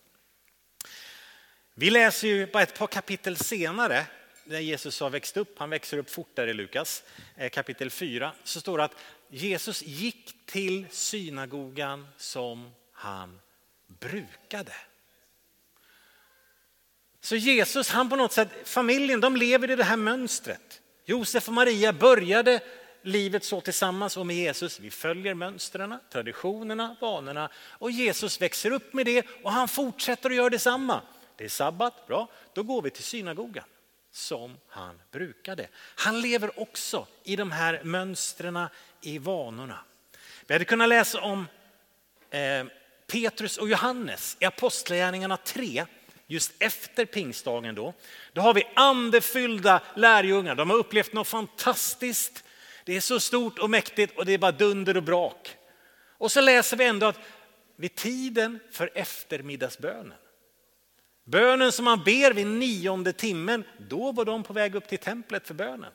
Vi 1.74 1.90
läser 1.90 2.28
ju 2.28 2.46
bara 2.46 2.62
ett 2.62 2.78
par 2.78 2.86
kapitel 2.86 3.36
senare, 3.36 4.06
när 4.44 4.60
Jesus 4.60 5.00
har 5.00 5.10
växt 5.10 5.36
upp, 5.36 5.58
han 5.58 5.70
växer 5.70 5.98
upp 5.98 6.10
fortare 6.10 6.50
i 6.50 6.54
Lukas, 6.54 7.02
eh, 7.36 7.50
kapitel 7.50 7.90
4, 7.90 8.32
så 8.44 8.60
står 8.60 8.78
det 8.78 8.84
att 8.84 8.96
Jesus 9.28 9.82
gick 9.82 10.46
till 10.46 10.86
synagogan 10.90 12.08
som 12.16 12.70
han 12.92 13.40
brukade. 13.88 14.72
Så 17.20 17.36
Jesus, 17.36 17.90
han 17.90 18.08
på 18.08 18.16
något 18.16 18.32
sätt, 18.32 18.48
familjen, 18.64 19.20
de 19.20 19.36
lever 19.36 19.70
i 19.70 19.76
det 19.76 19.84
här 19.84 19.96
mönstret. 19.96 20.80
Josef 21.04 21.48
och 21.48 21.54
Maria 21.54 21.92
började 21.92 22.60
livet 23.02 23.44
så 23.44 23.60
tillsammans 23.60 24.16
och 24.16 24.26
med 24.26 24.36
Jesus. 24.36 24.80
Vi 24.80 24.90
följer 24.90 25.34
mönstren, 25.34 25.98
traditionerna, 26.12 26.96
vanorna 27.00 27.50
och 27.56 27.90
Jesus 27.90 28.40
växer 28.40 28.70
upp 28.70 28.92
med 28.92 29.06
det 29.06 29.26
och 29.42 29.52
han 29.52 29.68
fortsätter 29.68 30.30
att 30.30 30.36
göra 30.36 30.50
detsamma. 30.50 31.02
Det 31.36 31.44
är 31.44 31.48
sabbat, 31.48 32.06
bra, 32.06 32.28
då 32.52 32.62
går 32.62 32.82
vi 32.82 32.90
till 32.90 33.04
synagogan 33.04 33.64
som 34.10 34.56
han 34.68 35.00
brukade. 35.10 35.68
Han 35.94 36.20
lever 36.20 36.60
också 36.60 37.06
i 37.24 37.36
de 37.36 37.50
här 37.50 37.80
mönstren, 37.84 38.66
i 39.00 39.18
vanorna. 39.18 39.78
Vi 40.46 40.54
hade 40.54 40.64
kunnat 40.64 40.88
läsa 40.88 41.20
om 41.20 41.46
eh, 42.30 42.64
Petrus 43.12 43.56
och 43.58 43.68
Johannes 43.68 44.36
i 44.40 44.44
Apostlagärningarna 44.44 45.36
3 45.36 45.86
just 46.26 46.52
efter 46.58 47.04
pingstdagen 47.04 47.74
då, 47.74 47.94
då 48.32 48.40
har 48.40 48.54
vi 48.54 48.62
andefyllda 48.74 49.82
lärjungar. 49.94 50.54
De 50.54 50.70
har 50.70 50.76
upplevt 50.76 51.12
något 51.12 51.28
fantastiskt. 51.28 52.44
Det 52.84 52.96
är 52.96 53.00
så 53.00 53.20
stort 53.20 53.58
och 53.58 53.70
mäktigt 53.70 54.18
och 54.18 54.26
det 54.26 54.32
är 54.32 54.38
bara 54.38 54.52
dunder 54.52 54.96
och 54.96 55.02
brak. 55.02 55.56
Och 56.18 56.32
så 56.32 56.40
läser 56.40 56.76
vi 56.76 56.84
ändå 56.84 57.06
att 57.06 57.20
vid 57.76 57.94
tiden 57.94 58.60
för 58.70 58.90
eftermiddagsbönen, 58.94 60.14
bönen 61.24 61.72
som 61.72 61.84
man 61.84 62.04
ber 62.04 62.32
vid 62.32 62.46
nionde 62.46 63.12
timmen, 63.12 63.64
då 63.78 64.12
var 64.12 64.24
de 64.24 64.42
på 64.42 64.52
väg 64.52 64.74
upp 64.74 64.88
till 64.88 64.98
templet 64.98 65.46
för 65.46 65.54
bönen. 65.54 65.92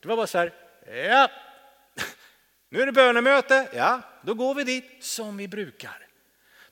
Det 0.00 0.08
var 0.08 0.16
bara 0.16 0.26
så 0.26 0.38
här, 0.38 0.52
ja, 0.86 1.30
nu 2.68 2.82
är 2.82 2.86
det 2.86 2.92
bönemöte, 2.92 3.68
ja, 3.74 4.00
då 4.22 4.34
går 4.34 4.54
vi 4.54 4.64
dit 4.64 4.96
som 5.00 5.36
vi 5.36 5.48
brukar. 5.48 6.06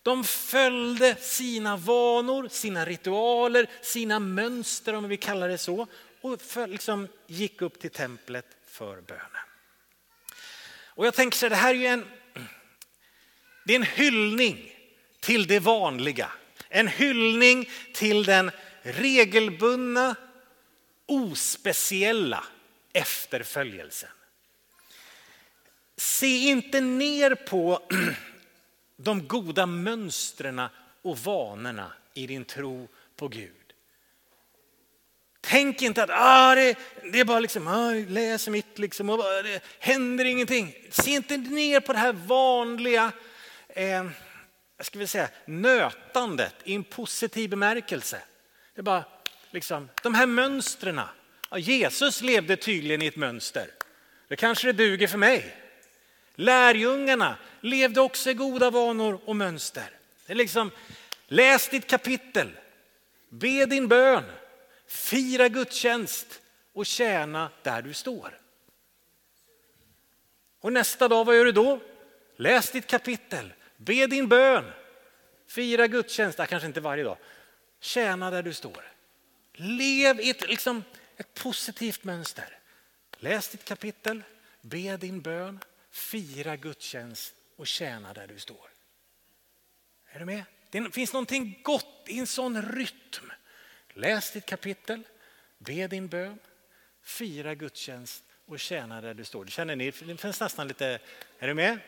De 0.03 0.25
följde 0.25 1.15
sina 1.15 1.77
vanor, 1.77 2.49
sina 2.49 2.85
ritualer, 2.85 3.67
sina 3.83 4.19
mönster 4.19 4.95
om 4.95 5.09
vi 5.09 5.17
kallar 5.17 5.49
det 5.49 5.59
så 5.59 5.87
och 6.21 6.43
för, 6.43 6.67
liksom, 6.67 7.09
gick 7.27 7.63
upp 7.63 7.81
till 7.81 7.91
templet 7.91 8.47
för 8.67 9.01
bönen. 9.01 9.47
Och 10.97 11.07
jag 11.07 11.15
tänker 11.15 11.39
så 11.39 11.47
här, 11.47 11.51
det 11.51 11.57
här 11.57 11.75
är 11.75 11.79
ju 11.79 11.87
en, 11.87 12.05
det 13.65 13.73
är 13.73 13.77
en 13.77 13.83
hyllning 13.83 14.73
till 15.21 15.47
det 15.47 15.59
vanliga. 15.59 16.31
En 16.69 16.89
hyllning 16.89 17.71
till 17.95 18.25
den 18.25 18.51
regelbundna, 18.83 20.17
ospeciella 21.07 22.45
efterföljelsen. 22.93 24.11
Se 25.97 26.49
inte 26.49 26.81
ner 26.81 27.35
på 27.35 27.81
de 28.97 29.29
goda 29.29 29.67
mönstren 29.67 30.63
och 31.03 31.19
vanorna 31.19 31.93
i 32.15 32.27
din 32.27 32.45
tro 32.45 32.89
på 33.17 33.29
Gud. 33.29 33.53
Tänk 35.41 35.83
inte 35.83 36.03
att 36.03 36.11
ah, 36.13 36.55
det, 36.55 36.79
det 37.13 37.21
är 37.21 37.25
bara 37.25 37.41
liksom, 37.41 37.67
ah, 37.67 37.93
läser 38.09 38.51
mitt 38.51 38.79
liksom, 38.79 39.11
och 39.11 39.19
bara, 39.19 39.43
det 39.43 39.63
händer 39.79 40.25
ingenting. 40.25 40.75
Se 40.91 41.11
inte 41.11 41.37
ner 41.37 41.81
på 41.81 41.93
det 41.93 41.99
här 41.99 42.13
vanliga 42.13 43.13
eh, 43.69 44.07
jag 44.77 44.87
ska 44.87 45.07
säga, 45.07 45.29
nötandet 45.45 46.55
i 46.65 46.75
en 46.75 46.85
positiv 46.85 47.51
bemärkelse. 47.51 48.23
Det 48.75 48.81
är 48.81 48.83
bara 48.83 49.05
liksom, 49.51 49.89
de 50.03 50.15
här 50.15 50.27
mönstren. 50.27 51.01
Ja, 51.51 51.59
Jesus 51.59 52.23
levde 52.23 52.57
tydligen 52.57 53.03
i 53.03 53.07
ett 53.07 53.17
mönster. 53.17 53.71
Det 54.29 54.37
kanske 54.37 54.67
det 54.67 54.73
duger 54.73 55.07
för 55.07 55.19
mig. 55.19 55.66
Lärjungarna 56.37 57.37
levde 57.61 58.01
också 58.01 58.31
i 58.31 58.35
goda 58.35 58.71
vanor 58.71 59.21
och 59.25 59.37
mönster. 59.37 59.91
Det 60.27 60.33
är 60.33 60.37
liksom, 60.37 60.71
läs 61.27 61.69
ditt 61.69 61.87
kapitel, 61.87 62.51
be 63.29 63.67
din 63.67 63.89
bön, 63.89 64.25
fira 64.87 65.49
gudstjänst 65.49 66.41
och 66.73 66.87
tjäna 66.87 67.51
där 67.63 67.83
du 67.83 67.95
står. 67.95 68.39
Och 70.61 70.73
nästa 70.73 71.09
dag, 71.09 71.25
vad 71.25 71.37
gör 71.37 71.45
du 71.45 71.53
då? 71.53 71.81
Läs 72.37 72.71
ditt 72.71 72.87
kapitel, 72.87 73.53
be 73.77 74.07
din 74.07 74.29
bön, 74.29 74.65
fira 75.49 75.87
gudstjänst, 75.87 76.39
kanske 76.49 76.67
inte 76.67 76.81
varje 76.81 77.05
dag, 77.05 77.17
tjäna 77.81 78.31
där 78.31 78.43
du 78.43 78.53
står. 78.53 78.93
Lev 79.53 80.21
i 80.21 80.31
ett, 80.31 80.49
liksom, 80.49 80.85
ett 81.17 81.35
positivt 81.35 82.05
mönster. 82.05 82.59
Läs 83.19 83.49
ditt 83.49 83.65
kapitel, 83.65 84.23
be 84.61 84.97
din 84.97 85.21
bön, 85.21 85.61
fira 85.97 86.57
gudstjänst 86.57 87.35
och 87.57 87.67
tjäna 87.67 88.13
där 88.13 88.27
du 88.27 88.39
står. 88.39 88.71
Är 90.11 90.19
du 90.19 90.25
med? 90.25 90.45
det 90.71 90.91
finns 90.95 91.13
någonting 91.13 91.61
gott 91.63 92.05
i 92.07 92.19
en 92.19 92.27
sån 92.27 92.63
rytm. 92.63 93.33
Läs 93.95 94.33
ditt 94.33 94.47
kapitel, 94.47 95.03
be 95.59 95.87
din 95.87 96.09
bön, 96.09 96.39
fira 97.03 97.55
gudstjänst 97.55 98.23
och 98.47 98.61
tjäna 98.61 99.01
där 99.01 99.15
du 99.15 99.25
står. 99.25 99.45
Det 99.45 99.51
känner 99.51 99.77
ni? 99.77 99.85
Det 99.91 100.17
finns 100.17 100.41
nästan 100.41 100.69
lite, 100.69 100.99
är 101.39 101.49
du 101.49 101.55
med? 101.55 101.79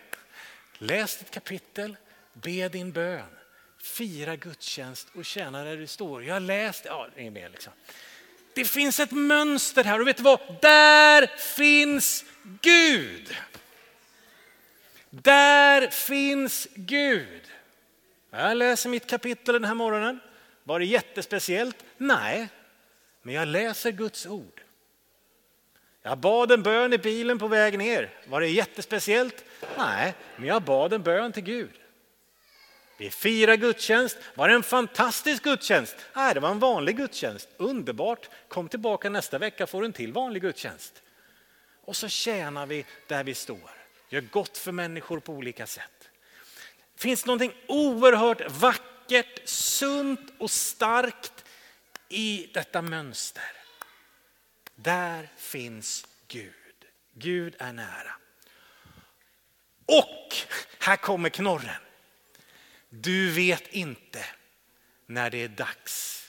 Läs 0.79 1.19
ditt 1.19 1.31
kapitel, 1.31 1.97
be 2.33 2.69
din 2.69 2.93
bön, 2.93 3.31
fira 3.79 4.37
gudstjänst 4.37 5.09
och 5.15 5.25
tjäna 5.25 5.65
där 5.65 5.77
du 5.77 5.87
står. 5.87 6.25
Jag 6.25 6.35
har 6.35 6.41
läst, 6.41 6.85
ja 6.85 7.09
det 7.15 7.27
är 7.27 7.31
med 7.31 7.51
liksom. 7.53 7.73
Det 8.55 8.65
finns 8.65 9.01
ett 9.01 9.13
mönster 9.13 9.85
här 9.85 10.01
och 10.01 10.09
vet 10.09 10.17
du 10.17 10.23
vad? 10.23 10.41
Där 10.63 11.27
finns 11.57 12.25
Gud. 12.63 13.37
Där 15.23 15.91
finns 15.91 16.69
Gud. 16.75 17.43
Jag 18.31 18.57
läser 18.57 18.91
mitt 18.91 19.07
kapitel 19.07 19.53
den 19.53 19.65
här 19.65 19.75
morgonen. 19.75 20.21
Var 20.65 20.79
det 20.79 20.85
jättespeciellt? 20.85 21.85
Nej, 21.97 22.49
men 23.23 23.35
jag 23.35 23.49
läser 23.49 23.91
Guds 23.91 24.27
ord. 24.27 24.63
Jag 26.03 26.19
bad 26.19 26.53
en 26.53 26.63
bön 26.63 26.93
i 26.93 26.99
bilen 26.99 27.39
på 27.39 27.49
väg 27.49 27.79
ner. 27.79 28.11
Var 28.27 28.41
det 28.41 28.49
jättespeciellt? 28.49 29.45
Nej, 29.77 30.15
men 30.37 30.49
jag 30.49 30.63
bad 30.63 30.93
en 30.93 31.03
bön 31.03 31.33
till 31.33 31.43
Gud. 31.43 31.71
Vi 32.99 33.11
firar 33.11 33.57
gudstjänst. 33.57 34.19
Var 34.35 34.49
det 34.49 34.55
en 34.55 34.63
fantastisk 34.63 35.43
gudstjänst? 35.43 35.97
Nej, 36.17 36.35
det 36.35 36.41
var 36.41 36.51
en 36.51 36.59
vanlig 36.59 36.97
gudstjänst. 36.97 37.49
Underbart. 37.57 38.29
Kom 38.49 38.69
tillbaka 38.69 39.11
nästa 39.11 39.39
vecka 39.39 39.67
får 39.67 39.81
du 39.81 39.87
en 39.87 39.93
till 39.93 40.13
vanlig 40.13 40.43
gudstjänst. 40.43 41.03
Och 41.85 41.97
så 41.97 42.09
tjänar 42.09 42.67
vi 42.67 42.87
där 43.07 43.25
vi 43.25 43.35
står. 43.35 43.78
Gör 44.09 44.21
gott 44.21 44.59
för 44.59 44.73
människor 44.73 45.21
på 45.21 45.33
olika 45.33 45.67
sätt. 45.67 46.11
Det 46.95 47.01
finns 47.01 47.27
någonting 47.27 47.53
oerhört 47.67 48.51
vackert, 48.51 49.49
sunt 49.49 50.33
och 50.39 50.51
starkt 50.51 51.45
i 52.09 52.51
detta 52.55 52.83
mönster. 52.83 53.53
Där 54.75 55.29
finns 55.37 56.07
Gud. 56.29 56.53
Gud 57.13 57.55
är 57.59 57.73
nära. 57.73 58.13
Och 59.87 60.37
här 60.79 60.97
kommer 60.97 61.29
knorren. 61.29 61.83
Du 62.89 63.31
vet 63.31 63.67
inte 63.69 64.25
när 65.07 65.31
det 65.31 65.39
är 65.39 65.49
dags. 65.49 66.25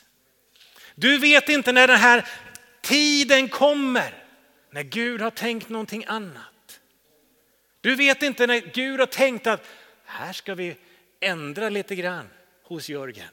Du 0.95 1.17
vet 1.17 1.50
inte 1.50 1.71
när 1.71 1.88
den 1.88 2.00
här 2.00 2.27
tiden 2.81 3.50
kommer, 3.50 4.24
när 4.71 4.83
Gud 4.83 5.21
har 5.21 5.31
tänkt 5.31 5.69
någonting 5.69 6.05
annat. 6.07 6.49
Du 7.81 7.95
vet 7.95 8.24
inte 8.24 8.48
när 8.48 8.59
Gud 8.59 9.00
har 9.00 9.07
tänkt 9.07 9.48
att 9.48 9.67
här 10.05 10.33
ska 10.33 10.55
vi 10.55 10.75
ändra 11.19 11.69
lite 11.69 11.95
grann 11.95 12.29
hos 12.63 12.89
Jörgen. 12.89 13.29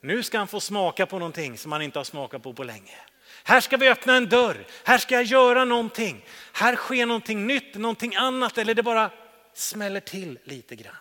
Nu 0.00 0.22
ska 0.22 0.38
han 0.38 0.48
få 0.48 0.60
smaka 0.60 1.06
på 1.06 1.18
någonting 1.18 1.58
som 1.58 1.72
han 1.72 1.82
inte 1.82 1.98
har 1.98 2.04
smakat 2.04 2.42
på 2.42 2.52
på 2.52 2.64
länge. 2.64 2.96
Här 3.44 3.60
ska 3.60 3.76
vi 3.76 3.88
öppna 3.88 4.16
en 4.16 4.28
dörr, 4.28 4.66
här 4.84 4.98
ska 4.98 5.14
jag 5.14 5.24
göra 5.24 5.64
någonting. 5.64 6.24
Här 6.52 6.76
sker 6.76 7.06
någonting 7.06 7.46
nytt, 7.46 7.74
någonting 7.74 8.16
annat 8.16 8.58
eller 8.58 8.74
det 8.74 8.82
bara 8.82 9.10
smäller 9.54 10.00
till 10.00 10.38
lite 10.44 10.76
grann. 10.76 10.96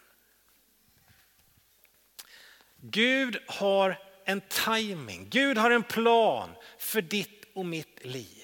Gud 2.81 3.37
har 3.47 3.99
en 4.25 4.41
timing. 4.41 5.27
Gud 5.29 5.57
har 5.57 5.71
en 5.71 5.83
plan 5.83 6.49
för 6.77 7.01
ditt 7.01 7.45
och 7.53 7.65
mitt 7.65 8.05
liv. 8.05 8.43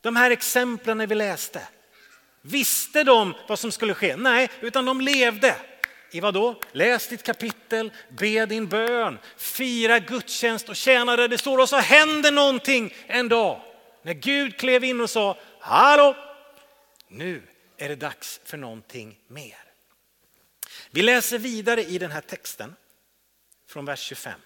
De 0.00 0.16
här 0.16 0.30
exemplen 0.30 1.08
vi 1.08 1.14
läste, 1.14 1.68
visste 2.42 3.04
de 3.04 3.34
vad 3.48 3.58
som 3.58 3.72
skulle 3.72 3.94
ske? 3.94 4.16
Nej, 4.16 4.48
utan 4.60 4.84
de 4.84 5.00
levde. 5.00 5.56
I 6.10 6.20
vad 6.20 6.34
då? 6.34 6.60
Läs 6.72 7.08
ditt 7.08 7.22
kapitel, 7.22 7.92
be 8.08 8.46
din 8.46 8.68
bön, 8.68 9.18
fira 9.36 9.98
gudstjänst 9.98 10.68
och 10.68 10.76
tjäna 10.76 11.16
där 11.16 11.28
det 11.28 11.38
står 11.38 11.58
och 11.58 11.68
så 11.68 11.76
händer 11.76 12.32
någonting 12.32 12.94
en 13.06 13.28
dag. 13.28 13.60
När 14.02 14.14
Gud 14.14 14.56
klev 14.56 14.84
in 14.84 15.00
och 15.00 15.10
sa, 15.10 15.38
hallå, 15.60 16.16
nu 17.08 17.42
är 17.76 17.88
det 17.88 17.96
dags 17.96 18.40
för 18.44 18.56
någonting 18.56 19.18
mer. 19.26 19.56
Vi 20.90 21.02
läser 21.02 21.38
vidare 21.38 21.84
i 21.84 21.98
den 21.98 22.10
här 22.10 22.20
texten 22.20 22.76
från 23.68 23.84
vers 23.84 24.00
25. 24.00 24.40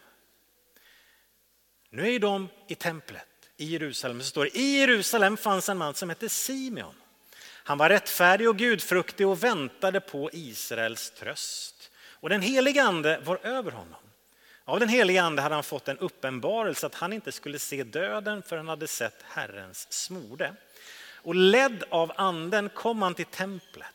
Nu 1.91 2.15
är 2.15 2.19
de 2.19 2.49
i 2.69 2.75
templet 2.75 3.27
i 3.57 3.65
Jerusalem. 3.65 4.21
Så 4.21 4.27
står 4.27 4.45
det, 4.45 4.59
I 4.59 4.79
Jerusalem 4.79 5.37
fanns 5.37 5.69
en 5.69 5.79
man 5.79 5.95
som 5.95 6.09
hette 6.09 6.29
Simeon. 6.29 6.95
Han 7.65 7.79
var 7.79 7.89
rättfärdig 7.89 8.49
och 8.49 8.57
gudfruktig 8.57 9.29
och 9.29 9.45
väntade 9.45 10.01
på 10.01 10.31
Israels 10.33 11.11
tröst. 11.11 11.91
Och 11.97 12.29
den 12.29 12.43
helige 12.43 12.83
ande 12.83 13.21
var 13.25 13.39
över 13.43 13.71
honom. 13.71 13.99
Av 14.65 14.81
den 14.81 14.89
helige 14.89 15.23
ande 15.23 15.43
hade 15.43 15.55
han 15.55 15.65
fått 15.65 15.89
en 15.89 15.99
uppenbarelse 15.99 16.87
att 16.87 16.95
han 16.95 17.13
inte 17.13 17.33
skulle 17.33 17.59
se 17.59 17.85
döden 17.85 18.43
för 18.43 18.57
han 18.57 18.69
hade 18.69 18.87
sett 18.87 19.23
Herrens 19.23 19.93
smorde. 19.93 20.55
Och 21.15 21.35
ledd 21.35 21.85
av 21.91 22.13
anden 22.17 22.69
kom 22.69 23.03
han 23.03 23.15
till 23.15 23.27
templet. 23.27 23.87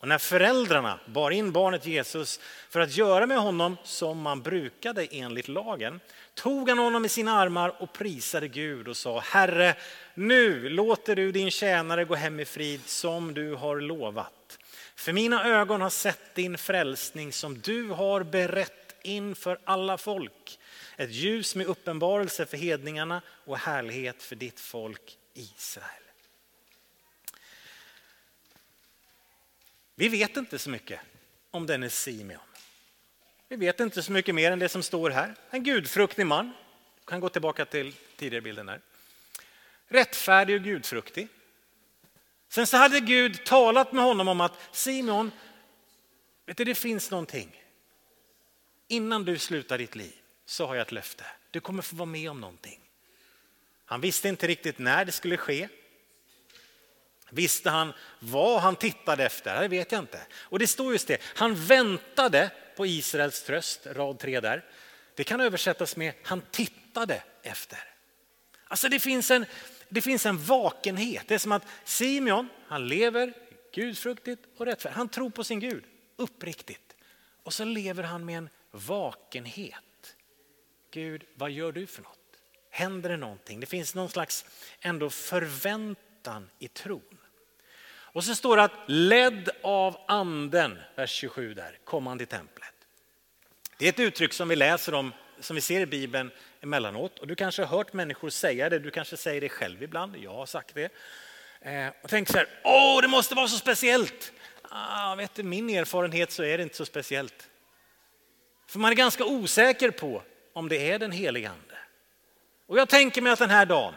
Och 0.00 0.08
när 0.08 0.18
föräldrarna 0.18 0.98
bar 1.06 1.30
in 1.30 1.52
barnet 1.52 1.86
Jesus 1.86 2.40
för 2.68 2.80
att 2.80 2.96
göra 2.96 3.26
med 3.26 3.38
honom 3.38 3.76
som 3.84 4.20
man 4.20 4.42
brukade 4.42 5.06
enligt 5.10 5.48
lagen 5.48 6.00
tog 6.34 6.68
han 6.68 6.78
honom 6.78 7.04
i 7.04 7.08
sina 7.08 7.32
armar 7.32 7.82
och 7.82 7.92
prisade 7.92 8.48
Gud 8.48 8.88
och 8.88 8.96
sa 8.96 9.20
Herre, 9.20 9.74
nu 10.14 10.68
låter 10.68 11.16
du 11.16 11.32
din 11.32 11.50
tjänare 11.50 12.04
gå 12.04 12.14
hem 12.14 12.40
i 12.40 12.44
frid 12.44 12.80
som 12.86 13.34
du 13.34 13.54
har 13.54 13.80
lovat. 13.80 14.58
För 14.94 15.12
mina 15.12 15.44
ögon 15.44 15.80
har 15.80 15.90
sett 15.90 16.34
din 16.34 16.58
frälsning 16.58 17.32
som 17.32 17.60
du 17.60 17.88
har 17.88 18.22
berett 18.22 18.96
inför 19.02 19.58
alla 19.64 19.98
folk. 19.98 20.58
Ett 20.96 21.10
ljus 21.10 21.54
med 21.56 21.66
uppenbarelse 21.66 22.46
för 22.46 22.56
hedningarna 22.56 23.22
och 23.44 23.58
härlighet 23.58 24.22
för 24.22 24.36
ditt 24.36 24.60
folk 24.60 25.16
Israel. 25.34 26.09
Vi 30.00 30.08
vet 30.08 30.36
inte 30.36 30.58
så 30.58 30.70
mycket 30.70 31.00
om 31.50 31.66
denne 31.66 31.90
Simeon. 31.90 32.42
Vi 33.48 33.56
vet 33.56 33.80
inte 33.80 34.02
så 34.02 34.12
mycket 34.12 34.34
mer 34.34 34.52
än 34.52 34.58
det 34.58 34.68
som 34.68 34.82
står 34.82 35.10
här. 35.10 35.34
En 35.50 35.64
gudfruktig 35.64 36.26
man. 36.26 36.52
Du 37.00 37.06
kan 37.06 37.20
gå 37.20 37.28
tillbaka 37.28 37.64
till 37.64 37.94
tidigare 38.16 38.42
bilden 38.42 38.68
här. 38.68 38.80
Rättfärdig 39.88 40.56
och 40.56 40.62
gudfruktig. 40.62 41.28
Sen 42.48 42.66
så 42.66 42.76
hade 42.76 43.00
Gud 43.00 43.44
talat 43.44 43.92
med 43.92 44.04
honom 44.04 44.28
om 44.28 44.40
att 44.40 44.58
Simon, 44.72 45.30
vet 46.46 46.56
du, 46.56 46.64
det 46.64 46.74
finns 46.74 47.10
någonting. 47.10 47.64
Innan 48.88 49.24
du 49.24 49.38
slutar 49.38 49.78
ditt 49.78 49.96
liv 49.96 50.14
så 50.46 50.66
har 50.66 50.74
jag 50.74 50.82
ett 50.82 50.92
löfte. 50.92 51.24
Du 51.50 51.60
kommer 51.60 51.82
få 51.82 51.96
vara 51.96 52.06
med 52.06 52.30
om 52.30 52.40
någonting. 52.40 52.80
Han 53.84 54.00
visste 54.00 54.28
inte 54.28 54.46
riktigt 54.46 54.78
när 54.78 55.04
det 55.04 55.12
skulle 55.12 55.36
ske. 55.36 55.68
Visste 57.30 57.70
han 57.70 57.92
vad 58.18 58.60
han 58.60 58.76
tittade 58.76 59.24
efter? 59.24 59.62
Det 59.62 59.68
vet 59.68 59.92
jag 59.92 59.98
inte. 59.98 60.20
Och 60.32 60.58
det 60.58 60.66
står 60.66 60.92
just 60.92 61.08
det, 61.08 61.22
han 61.22 61.54
väntade 61.54 62.50
på 62.76 62.86
Israels 62.86 63.42
tröst, 63.42 63.86
rad 63.86 64.18
tre 64.18 64.40
där. 64.40 64.64
Det 65.14 65.24
kan 65.24 65.40
översättas 65.40 65.96
med 65.96 66.12
han 66.22 66.42
tittade 66.50 67.22
efter. 67.42 67.78
Alltså 68.64 68.88
det 68.88 69.00
finns 69.00 69.30
en, 69.30 69.46
det 69.88 70.00
finns 70.00 70.26
en 70.26 70.38
vakenhet. 70.38 71.24
Det 71.28 71.34
är 71.34 71.38
som 71.38 71.52
att 71.52 71.66
Simeon, 71.84 72.48
han 72.66 72.88
lever 72.88 73.32
gudfruktigt 73.74 74.44
och 74.56 74.66
rättfärdigt. 74.66 74.96
Han 74.96 75.08
tror 75.08 75.30
på 75.30 75.44
sin 75.44 75.60
Gud 75.60 75.84
uppriktigt. 76.16 76.96
Och 77.42 77.54
så 77.54 77.64
lever 77.64 78.02
han 78.02 78.24
med 78.24 78.38
en 78.38 78.48
vakenhet. 78.70 80.16
Gud, 80.90 81.24
vad 81.34 81.50
gör 81.50 81.72
du 81.72 81.86
för 81.86 82.02
något? 82.02 82.18
Händer 82.70 83.10
det 83.10 83.16
någonting? 83.16 83.60
Det 83.60 83.66
finns 83.66 83.94
någon 83.94 84.08
slags 84.08 84.44
ändå 84.80 85.10
förväntan 85.10 86.50
i 86.58 86.68
tron. 86.68 87.18
Och 88.12 88.24
så 88.24 88.34
står 88.34 88.56
det 88.56 88.62
att 88.62 88.72
ledd 88.86 89.48
av 89.62 89.96
anden, 90.08 90.78
vers 90.94 91.10
27 91.10 91.54
där, 91.54 91.78
kom 91.84 92.06
han 92.06 92.18
till 92.18 92.26
templet. 92.26 92.74
Det 93.78 93.84
är 93.84 93.88
ett 93.88 94.00
uttryck 94.00 94.32
som 94.32 94.48
vi 94.48 94.56
läser 94.56 94.94
om, 94.94 95.12
som 95.40 95.54
vi 95.54 95.60
ser 95.60 95.80
i 95.80 95.86
Bibeln 95.86 96.30
emellanåt. 96.60 97.18
Och 97.18 97.26
du 97.26 97.34
kanske 97.34 97.62
har 97.62 97.76
hört 97.76 97.92
människor 97.92 98.30
säga 98.30 98.68
det, 98.68 98.78
du 98.78 98.90
kanske 98.90 99.16
säger 99.16 99.40
det 99.40 99.48
själv 99.48 99.82
ibland, 99.82 100.16
jag 100.16 100.34
har 100.34 100.46
sagt 100.46 100.74
det. 100.74 100.92
Eh, 101.60 101.88
och 102.02 102.10
tänk 102.10 102.28
så 102.28 102.38
här, 102.38 102.46
åh 102.64 103.02
det 103.02 103.08
måste 103.08 103.34
vara 103.34 103.48
så 103.48 103.56
speciellt. 103.56 104.32
Ah, 104.62 105.14
vet 105.14 105.34
du, 105.34 105.42
min 105.42 105.70
erfarenhet 105.70 106.32
så 106.32 106.42
är 106.42 106.58
det 106.58 106.62
inte 106.62 106.76
så 106.76 106.86
speciellt. 106.86 107.48
För 108.66 108.78
man 108.78 108.90
är 108.90 108.96
ganska 108.96 109.24
osäker 109.24 109.90
på 109.90 110.22
om 110.52 110.68
det 110.68 110.90
är 110.90 110.98
den 110.98 111.12
helige 111.12 111.50
ande. 111.50 111.78
Och 112.66 112.78
jag 112.78 112.88
tänker 112.88 113.22
mig 113.22 113.32
att 113.32 113.38
den 113.38 113.50
här 113.50 113.66
dagen, 113.66 113.94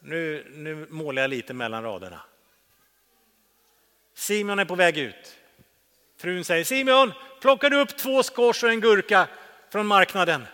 nu, 0.00 0.46
nu 0.50 0.86
målar 0.90 1.22
jag 1.22 1.28
lite 1.28 1.54
mellan 1.54 1.82
raderna. 1.82 2.20
Simon 4.14 4.58
är 4.58 4.64
på 4.64 4.74
väg 4.74 4.98
ut. 4.98 5.36
Frun 6.18 6.44
säger 6.44 6.64
Simon, 6.64 7.12
plockar 7.40 7.70
du 7.70 7.76
upp 7.76 7.96
två 7.96 8.22
skors 8.22 8.62
och 8.62 8.70
en 8.70 8.80
gurka 8.80 9.28
från 9.72 9.86
marknaden? 9.86 10.46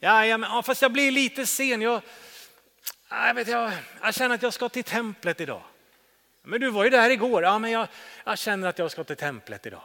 Ja, 0.00 0.26
ja, 0.26 0.38
men, 0.38 0.50
ja 0.50 0.62
fast 0.62 0.82
jag 0.82 0.92
blir 0.92 1.10
lite 1.10 1.46
sen. 1.46 1.82
Jag, 1.82 2.02
jag, 3.08 3.34
vet, 3.34 3.48
jag, 3.48 3.72
jag 4.02 4.14
känner 4.14 4.34
att 4.34 4.42
jag 4.42 4.52
ska 4.52 4.68
till 4.68 4.84
templet 4.84 5.40
idag. 5.40 5.62
Men 6.42 6.60
du 6.60 6.70
var 6.70 6.84
ju 6.84 6.90
där 6.90 7.10
igår. 7.10 7.42
Ja, 7.42 7.58
men 7.58 7.70
jag, 7.70 7.88
jag 8.24 8.38
känner 8.38 8.68
att 8.68 8.78
jag 8.78 8.90
ska 8.90 9.04
till 9.04 9.16
templet 9.16 9.66
idag. 9.66 9.82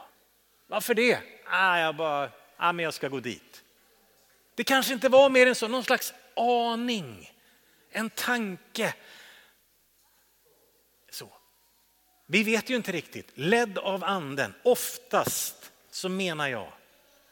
Varför 0.66 0.94
det? 0.94 1.18
Ja, 1.50 1.78
jag 1.78 1.96
bara 1.96 2.30
ja, 2.56 2.72
men 2.72 2.84
jag 2.84 2.94
ska 2.94 3.08
gå 3.08 3.20
dit. 3.20 3.62
Det 4.54 4.64
kanske 4.64 4.92
inte 4.92 5.08
var 5.08 5.30
mer 5.30 5.46
än 5.46 5.54
så, 5.54 5.68
någon 5.68 5.84
slags 5.84 6.14
aning, 6.36 7.32
en 7.90 8.10
tanke. 8.10 8.94
Så. 11.10 11.32
Vi 12.26 12.42
vet 12.42 12.70
ju 12.70 12.76
inte 12.76 12.92
riktigt, 12.92 13.32
ledd 13.34 13.78
av 13.78 14.04
anden, 14.04 14.54
oftast 14.62 15.72
så 15.90 16.08
menar 16.08 16.48
jag, 16.48 16.72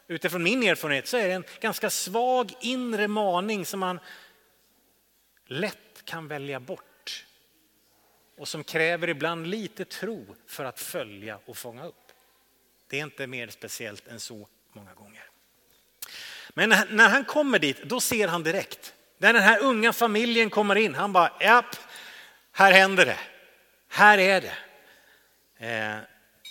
utifrån 0.09 0.43
min 0.43 0.63
erfarenhet 0.63 1.07
så 1.07 1.17
är 1.17 1.29
det 1.29 1.35
en 1.35 1.45
ganska 1.61 1.91
svag 1.91 2.53
inre 2.61 3.09
maning 3.09 3.67
som 3.67 3.81
man 3.81 4.01
lätt 5.47 6.05
kan 6.05 6.29
välja 6.29 6.61
bort 6.61 7.25
och 8.39 8.49
som 8.49 8.65
kräver 8.65 9.09
ibland 9.09 9.47
lite 9.47 9.85
tro 9.85 10.27
för 10.47 10.65
att 10.65 10.81
följa 10.81 11.39
och 11.45 11.57
fånga 11.57 11.87
upp. 11.87 12.13
Det 12.89 12.99
är 12.99 13.05
inte 13.05 13.27
mer 13.27 13.49
speciellt 13.49 14.09
än 14.09 14.21
så 14.21 14.49
många 14.73 14.95
gånger. 14.95 15.25
Men 16.49 16.69
när 16.69 17.09
han 17.09 17.25
kommer 17.25 17.59
dit, 17.59 17.83
då 17.83 18.01
ser 18.01 18.29
han 18.29 18.43
direkt. 18.43 18.95
När 19.19 19.33
den 19.33 19.43
här 19.43 19.63
unga 19.63 19.93
familjen 19.93 20.51
kommer 20.51 20.77
in, 20.77 20.95
han 20.95 21.13
bara, 21.13 21.33
japp, 21.41 21.77
här 22.53 22.73
händer 22.73 23.07
det. 23.07 23.19
Här 23.89 24.19
är 24.19 24.41
det. 24.41 24.57
Eh, 25.59 25.97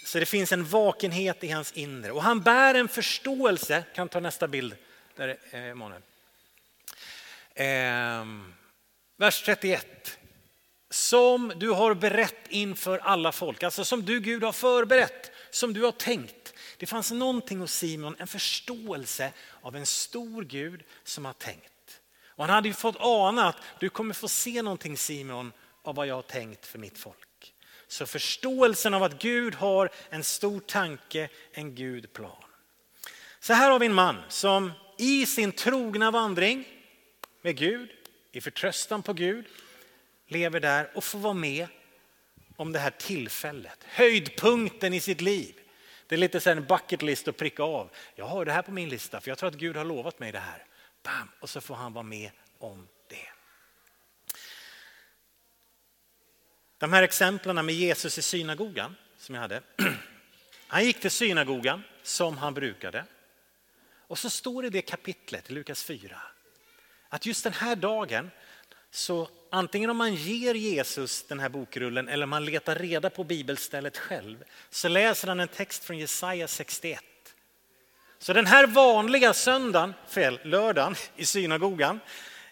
så 0.06 0.20
det 0.20 0.26
finns 0.26 0.52
en 0.52 0.66
vakenhet 0.66 1.44
i 1.44 1.50
hans 1.50 1.72
inre 1.72 2.12
och 2.12 2.24
han 2.24 2.42
bär 2.42 2.76
en 2.76 2.88
förståelse, 2.88 3.84
kan 3.96 4.10
ta 4.10 4.20
nästa 4.20 4.48
bild, 4.48 4.76
där 5.16 5.38
eh, 5.52 5.64
Emanuel. 5.64 6.02
Eh, 7.56 8.26
vers 9.18 9.44
31. 9.46 10.18
Som 10.90 11.54
du 11.56 11.70
har 11.70 11.94
berett 11.94 12.48
inför 12.50 12.98
alla 12.98 13.32
folk, 13.32 13.64
alltså 13.64 13.86
som 13.86 14.06
du 14.06 14.20
Gud 14.20 14.44
har 14.44 14.52
förberett, 14.52 15.32
som 15.50 15.74
du 15.74 15.84
har 15.84 15.92
tänkt. 15.92 16.54
Det 16.78 16.86
fanns 16.86 17.12
någonting 17.12 17.60
hos 17.60 17.74
Simon, 17.74 18.16
en 18.20 18.28
förståelse 18.28 19.32
av 19.62 19.76
en 19.76 19.86
stor 19.86 20.44
Gud 20.44 20.84
som 21.04 21.26
har 21.26 21.34
tänkt. 21.34 22.02
Och 22.36 22.46
han 22.46 22.54
hade 22.54 22.68
ju 22.68 22.74
fått 22.74 22.96
ana 23.00 23.50
att 23.50 23.58
du 23.80 23.90
kommer 23.90 24.14
få 24.14 24.28
se 24.28 24.62
någonting 24.62 24.98
Simon 24.98 25.52
av 25.82 25.96
vad 25.96 26.08
jag 26.08 26.16
har 26.16 26.22
tänkt 26.22 26.66
för 26.66 26.80
mitt 26.80 26.98
folk. 26.98 27.53
Så 27.88 28.06
förståelsen 28.06 28.94
av 28.94 29.04
att 29.04 29.22
Gud 29.22 29.56
har 29.56 29.90
en 30.10 30.24
stor 30.24 30.60
tanke, 30.60 31.30
en 31.52 31.76
Gud 31.76 32.14
plan. 32.14 32.44
Så 33.40 33.54
här 33.54 33.72
har 33.72 33.80
vi 33.80 33.86
en 33.86 33.94
man 33.94 34.22
som 34.30 34.72
i 34.98 35.26
sin 35.26 35.52
trogna 35.52 36.12
vandring 36.12 36.68
med 37.42 37.58
Gud, 37.58 37.90
i 38.32 38.42
förtröstan 38.42 39.04
på 39.04 39.14
Gud, 39.14 39.46
lever 40.28 40.60
där 40.60 40.92
och 40.96 41.04
får 41.04 41.20
vara 41.20 41.34
med 41.34 41.68
om 42.56 42.72
det 42.72 42.80
här 42.80 42.90
tillfället, 42.92 43.84
höjdpunkten 43.84 44.94
i 44.94 45.00
sitt 45.00 45.22
liv. 45.22 45.56
Det 46.08 46.16
är 46.16 46.20
lite 46.20 46.40
så 46.40 46.50
en 46.50 46.66
bucket 46.66 47.02
list 47.02 47.28
att 47.28 47.38
pricka 47.38 47.64
av. 47.64 47.90
Jag 48.16 48.26
har 48.26 48.46
det 48.46 48.52
här 48.52 48.62
på 48.62 48.72
min 48.72 48.90
lista 48.90 49.22
för 49.22 49.32
jag 49.32 49.38
tror 49.38 49.50
att 49.50 49.56
Gud 49.56 49.76
har 49.76 49.86
lovat 49.86 50.20
mig 50.20 50.32
det 50.32 50.40
här. 50.40 50.66
Bam! 51.04 51.30
Och 51.40 51.50
så 51.50 51.62
får 51.62 51.76
han 51.76 51.94
vara 51.94 52.04
med 52.04 52.32
om 52.58 52.88
det. 53.08 53.30
De 56.84 56.94
här 56.94 57.04
exemplen 57.04 57.66
med 57.66 57.76
Jesus 57.76 58.18
i 58.18 58.22
synagogan 58.22 58.96
som 59.18 59.36
jag 59.36 59.42
hade. 59.42 59.62
Han 60.68 60.86
gick 60.86 61.00
till 61.00 61.12
synagogan 61.12 61.84
som 62.02 62.38
han 62.38 62.54
brukade. 62.54 63.06
Och 64.08 64.20
så 64.20 64.30
står 64.30 64.62
det 64.62 64.68
i 64.68 64.70
det 64.70 64.82
kapitlet 64.82 65.50
i 65.50 65.54
Lukas 65.54 65.84
4 65.84 66.22
att 67.10 67.26
just 67.26 67.44
den 67.44 67.54
här 67.54 67.76
dagen 67.76 68.32
så 68.92 69.30
antingen 69.50 69.90
om 69.90 69.98
man 69.98 70.16
ger 70.16 70.56
Jesus 70.56 71.24
den 71.24 71.40
här 71.40 71.50
bokrullen 71.50 72.10
eller 72.10 72.24
om 72.24 72.30
man 72.30 72.46
letar 72.46 72.76
reda 72.76 73.10
på 73.10 73.24
bibelstället 73.24 73.98
själv 73.98 74.44
så 74.70 74.88
läser 74.88 75.28
han 75.28 75.40
en 75.40 75.48
text 75.48 75.84
från 75.84 75.98
Jesaja 75.98 76.48
61. 76.48 77.04
Så 78.20 78.34
den 78.34 78.46
här 78.46 78.68
vanliga 78.68 79.34
söndagen, 79.34 79.94
fel, 80.08 80.40
lördagen 80.44 80.96
i 81.16 81.26
synagogan, 81.26 82.00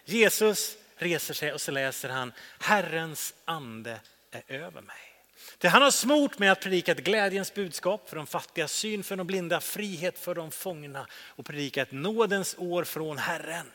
Jesus 0.04 0.76
reser 0.96 1.34
sig 1.34 1.52
och 1.52 1.60
så 1.60 1.70
läser 1.70 2.08
han 2.08 2.32
Herrens 2.58 3.34
ande 3.44 4.00
är 4.32 4.54
över 4.54 4.80
mig. 4.80 4.96
Det 5.58 5.68
han 5.68 5.82
har 5.82 5.90
smort 5.90 6.38
med 6.38 6.52
att 6.52 6.60
predika 6.60 6.92
ett 6.92 7.04
glädjens 7.04 7.54
budskap 7.54 8.08
för 8.08 8.16
de 8.16 8.26
fattiga, 8.26 8.68
syn 8.68 9.04
för 9.04 9.16
de 9.16 9.26
blinda, 9.26 9.60
frihet 9.60 10.18
för 10.18 10.34
de 10.34 10.50
fångna 10.50 11.06
och 11.12 11.46
predika 11.46 11.82
ett 11.82 11.92
nådens 11.92 12.54
år 12.58 12.84
från 12.84 13.18
Herren. 13.18 13.66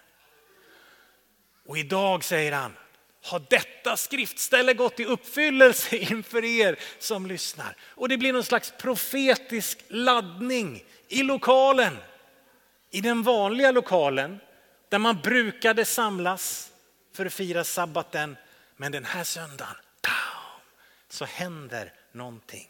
Och 1.65 1.77
idag 1.77 2.23
säger 2.23 2.51
han, 2.51 2.73
har 3.23 3.41
detta 3.49 3.97
skriftställe 3.97 4.73
gått 4.73 4.99
i 4.99 5.05
uppfyllelse 5.05 5.97
inför 6.13 6.45
er 6.45 6.79
som 6.99 7.25
lyssnar. 7.25 7.75
Och 7.81 8.09
det 8.09 8.17
blir 8.17 8.33
någon 8.33 8.43
slags 8.43 8.73
profetisk 8.77 9.83
laddning 9.87 10.83
i 11.07 11.23
lokalen. 11.23 11.97
I 12.91 13.01
den 13.01 13.23
vanliga 13.23 13.71
lokalen 13.71 14.39
där 14.89 14.97
man 14.97 15.21
brukade 15.21 15.85
samlas 15.85 16.71
för 17.13 17.25
att 17.25 17.33
fira 17.33 17.63
sabbaten. 17.63 18.37
Men 18.75 18.91
den 18.91 19.05
här 19.05 19.23
söndagen 19.23 19.75
så 21.17 21.25
händer 21.25 21.93
någonting. 22.11 22.69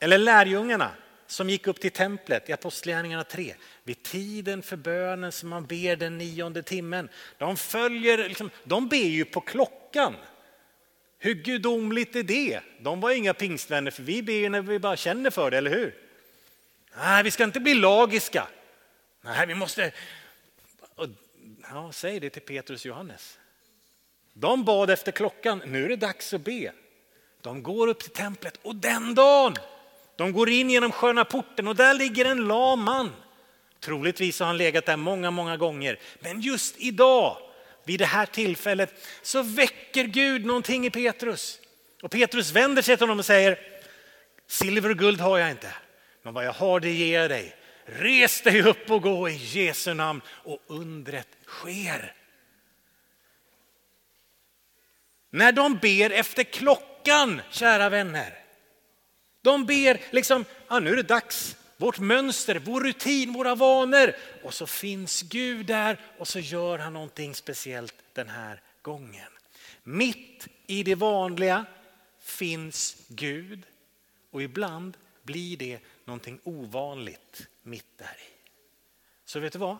Eller 0.00 0.18
lärjungarna 0.18 0.90
som 1.26 1.50
gick 1.50 1.66
upp 1.66 1.80
till 1.80 1.90
templet 1.90 2.48
i 2.48 2.52
Apostlagärningarna 2.52 3.24
3. 3.24 3.54
Vid 3.84 4.02
tiden 4.02 4.62
för 4.62 4.76
bönen 4.76 5.32
som 5.32 5.48
man 5.48 5.66
ber 5.66 5.96
den 5.96 6.18
nionde 6.18 6.62
timmen. 6.62 7.08
De 7.38 7.56
följer, 7.56 8.18
liksom, 8.18 8.50
de 8.64 8.88
ber 8.88 8.96
ju 8.96 9.24
på 9.24 9.40
klockan. 9.40 10.14
Hur 11.18 11.34
gudomligt 11.34 12.16
är 12.16 12.22
det? 12.22 12.60
De 12.80 13.00
var 13.00 13.10
inga 13.10 13.34
pingstvänner 13.34 13.90
för 13.90 14.02
vi 14.02 14.22
ber 14.22 14.50
när 14.50 14.62
vi 14.62 14.78
bara 14.78 14.96
känner 14.96 15.30
för 15.30 15.50
det, 15.50 15.58
eller 15.58 15.70
hur? 15.70 15.94
Nej, 16.96 17.22
vi 17.22 17.30
ska 17.30 17.44
inte 17.44 17.60
bli 17.60 17.74
lagiska. 17.74 18.48
Nej, 19.20 19.46
vi 19.46 19.54
måste... 19.54 19.92
Ja, 21.70 21.92
säg 21.92 22.20
det 22.20 22.30
till 22.30 22.42
Petrus 22.42 22.80
och 22.80 22.86
Johannes. 22.86 23.38
De 24.32 24.64
bad 24.64 24.90
efter 24.90 25.12
klockan, 25.12 25.62
nu 25.66 25.84
är 25.84 25.88
det 25.88 25.96
dags 25.96 26.34
att 26.34 26.40
be. 26.40 26.72
De 27.40 27.62
går 27.62 27.88
upp 27.88 28.00
till 28.00 28.10
templet 28.10 28.58
och 28.62 28.76
den 28.76 29.14
dagen 29.14 29.56
de 30.16 30.32
går 30.32 30.48
in 30.48 30.70
genom 30.70 30.92
sköna 30.92 31.24
porten 31.24 31.68
och 31.68 31.76
där 31.76 31.94
ligger 31.94 32.24
en 32.24 32.48
lam 32.48 32.80
man. 32.82 33.10
Troligtvis 33.80 34.40
har 34.40 34.46
han 34.46 34.56
legat 34.56 34.86
där 34.86 34.96
många, 34.96 35.30
många 35.30 35.56
gånger. 35.56 35.98
Men 36.20 36.40
just 36.40 36.74
idag, 36.78 37.36
vid 37.84 37.98
det 38.00 38.06
här 38.06 38.26
tillfället, 38.26 38.94
så 39.22 39.42
väcker 39.42 40.04
Gud 40.04 40.44
någonting 40.46 40.86
i 40.86 40.90
Petrus. 40.90 41.58
Och 42.02 42.10
Petrus 42.10 42.52
vänder 42.52 42.82
sig 42.82 42.96
till 42.96 43.02
honom 43.02 43.18
och 43.18 43.24
säger, 43.24 43.58
silver 44.46 44.90
och 44.90 44.98
guld 44.98 45.20
har 45.20 45.38
jag 45.38 45.50
inte, 45.50 45.74
men 46.22 46.34
vad 46.34 46.44
jag 46.44 46.52
har 46.52 46.80
det 46.80 46.90
ger 46.90 47.20
jag 47.20 47.30
dig. 47.30 47.56
Res 47.84 48.42
dig 48.42 48.62
upp 48.62 48.90
och 48.90 49.02
gå 49.02 49.28
i 49.28 49.34
Jesu 49.34 49.94
namn 49.94 50.20
och 50.26 50.58
undret 50.66 51.28
sker. 51.46 52.14
När 55.34 55.52
de 55.52 55.76
ber 55.76 56.10
efter 56.10 56.44
klockan, 56.44 57.40
kära 57.50 57.88
vänner, 57.88 58.38
de 59.42 59.66
ber 59.66 60.00
liksom, 60.10 60.44
ja, 60.68 60.80
nu 60.80 60.92
är 60.92 60.96
det 60.96 61.02
dags. 61.02 61.56
Vårt 61.76 61.98
mönster, 61.98 62.58
vår 62.64 62.80
rutin, 62.80 63.32
våra 63.32 63.54
vanor. 63.54 64.12
Och 64.42 64.54
så 64.54 64.66
finns 64.66 65.22
Gud 65.22 65.66
där 65.66 66.00
och 66.18 66.28
så 66.28 66.38
gör 66.38 66.78
han 66.78 66.92
någonting 66.92 67.34
speciellt 67.34 67.94
den 68.12 68.28
här 68.28 68.60
gången. 68.82 69.30
Mitt 69.82 70.48
i 70.66 70.82
det 70.82 70.94
vanliga 70.94 71.64
finns 72.20 72.96
Gud 73.08 73.62
och 74.30 74.42
ibland 74.42 74.96
blir 75.22 75.56
det 75.56 75.78
någonting 76.04 76.40
ovanligt 76.44 77.46
mitt 77.62 77.98
där 77.98 78.16
i. 78.18 78.32
Så 79.24 79.40
vet 79.40 79.52
du 79.52 79.58
vad? 79.58 79.76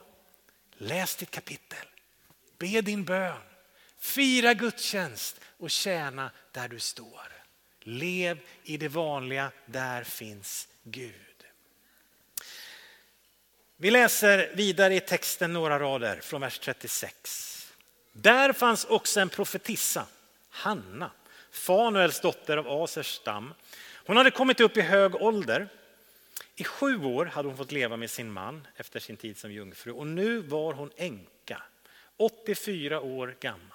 Läs 0.73 1.17
ditt 1.17 1.31
kapitel, 1.31 1.87
be 2.59 2.81
din 2.81 3.05
bön, 3.05 3.41
fira 4.03 4.55
gudstjänst 4.55 5.41
och 5.59 5.71
tjäna 5.71 6.31
där 6.53 6.69
du 6.69 6.79
står. 6.79 7.33
Lev 7.81 8.39
i 8.65 8.77
det 8.77 8.89
vanliga, 8.89 9.51
där 9.67 10.05
finns 10.05 10.69
Gud. 10.83 11.15
Vi 13.77 13.91
läser 13.91 14.53
vidare 14.55 14.95
i 14.95 15.01
texten 15.01 15.53
några 15.53 15.79
rader 15.79 16.21
från 16.21 16.41
vers 16.41 16.59
36. 16.59 17.73
Där 18.13 18.53
fanns 18.53 18.85
också 18.85 19.21
en 19.21 19.29
profetissa, 19.29 20.07
Hanna, 20.51 21.11
Fanuels 21.51 22.21
dotter 22.21 22.57
av 22.57 22.69
Asers 22.69 23.07
stam. 23.07 23.55
Hon 24.07 24.17
hade 24.17 24.31
kommit 24.31 24.61
upp 24.61 24.77
i 24.77 24.81
hög 24.81 25.15
ålder. 25.15 25.69
I 26.55 26.65
sju 26.65 27.05
år 27.05 27.27
hade 27.27 27.49
hon 27.49 27.57
fått 27.57 27.73
leva 27.73 27.97
med 27.97 28.11
sin 28.11 28.33
man 28.33 28.67
efter 28.77 29.01
sin 29.01 29.17
tid 29.17 29.39
som 29.39 29.53
jungfru 29.53 29.93
och 29.93 30.07
nu 30.07 30.39
var 30.39 30.73
hon 30.73 30.91
änka, 30.97 31.63
84 32.17 33.01
år 33.01 33.37
gammal. 33.41 33.72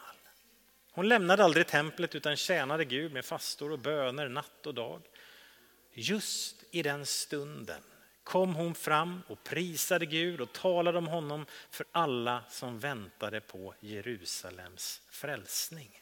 Hon 0.98 1.10
lämnade 1.10 1.44
aldrig 1.44 1.68
templet 1.68 2.16
utan 2.16 2.36
tjänade 2.36 2.86
Gud 2.86 3.14
med 3.14 3.26
fastor 3.26 3.72
och 3.72 3.80
böner 3.80 4.30
natt 4.30 4.68
och 4.68 4.74
dag. 4.74 5.02
Just 5.94 6.64
i 6.72 6.84
den 6.84 7.06
stunden 7.06 7.82
kom 8.24 8.56
hon 8.56 8.76
fram 8.76 9.22
och 9.28 9.44
prisade 9.44 10.06
Gud 10.06 10.42
och 10.42 10.54
talade 10.54 10.98
om 10.98 11.08
honom 11.08 11.46
för 11.70 11.86
alla 11.92 12.44
som 12.50 12.80
väntade 12.80 13.42
på 13.42 13.74
Jerusalems 13.80 15.02
frälsning. 15.10 16.02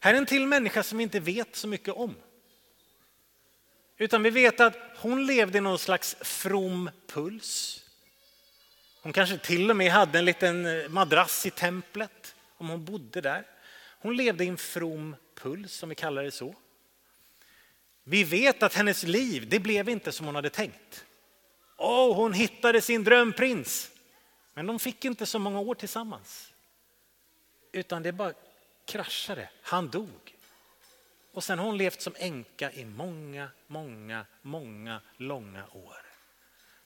Här 0.00 0.14
är 0.14 0.18
en 0.18 0.26
till 0.26 0.46
människa 0.46 0.82
som 0.82 0.98
vi 0.98 1.04
inte 1.04 1.20
vet 1.20 1.56
så 1.56 1.68
mycket 1.68 1.94
om. 1.94 2.14
Utan 3.96 4.22
vi 4.22 4.30
vet 4.30 4.60
att 4.60 4.76
hon 4.96 5.26
levde 5.26 5.58
i 5.58 5.60
någon 5.60 5.78
slags 5.78 6.16
from 6.20 6.90
puls. 7.06 7.84
Hon 9.02 9.12
kanske 9.12 9.38
till 9.38 9.70
och 9.70 9.76
med 9.76 9.92
hade 9.92 10.18
en 10.18 10.24
liten 10.24 10.92
madrass 10.92 11.46
i 11.46 11.50
templet 11.50 12.34
om 12.60 12.68
hon 12.68 12.84
bodde 12.84 13.20
där. 13.20 13.46
Hon 13.98 14.16
levde 14.16 14.44
i 14.44 14.48
en 14.48 14.56
from 14.56 15.16
puls, 15.34 15.82
om 15.82 15.88
vi 15.88 15.94
kallar 15.94 16.22
det 16.22 16.30
så. 16.30 16.54
Vi 18.04 18.24
vet 18.24 18.62
att 18.62 18.74
hennes 18.74 19.02
liv, 19.02 19.48
det 19.48 19.60
blev 19.60 19.88
inte 19.88 20.12
som 20.12 20.26
hon 20.26 20.34
hade 20.34 20.50
tänkt. 20.50 21.04
Åh, 21.76 22.10
oh, 22.10 22.16
hon 22.16 22.32
hittade 22.32 22.80
sin 22.80 23.04
drömprins. 23.04 23.90
Men 24.54 24.66
de 24.66 24.78
fick 24.78 25.04
inte 25.04 25.26
så 25.26 25.38
många 25.38 25.60
år 25.60 25.74
tillsammans. 25.74 26.52
Utan 27.72 28.02
det 28.02 28.12
bara 28.12 28.32
kraschade. 28.84 29.48
Han 29.62 29.88
dog. 29.88 30.36
Och 31.32 31.44
sen 31.44 31.58
har 31.58 31.66
hon 31.66 31.78
levt 31.78 32.00
som 32.00 32.14
änka 32.18 32.72
i 32.72 32.84
många, 32.84 33.50
många, 33.66 34.26
många 34.42 35.00
långa 35.16 35.64
år. 35.72 36.02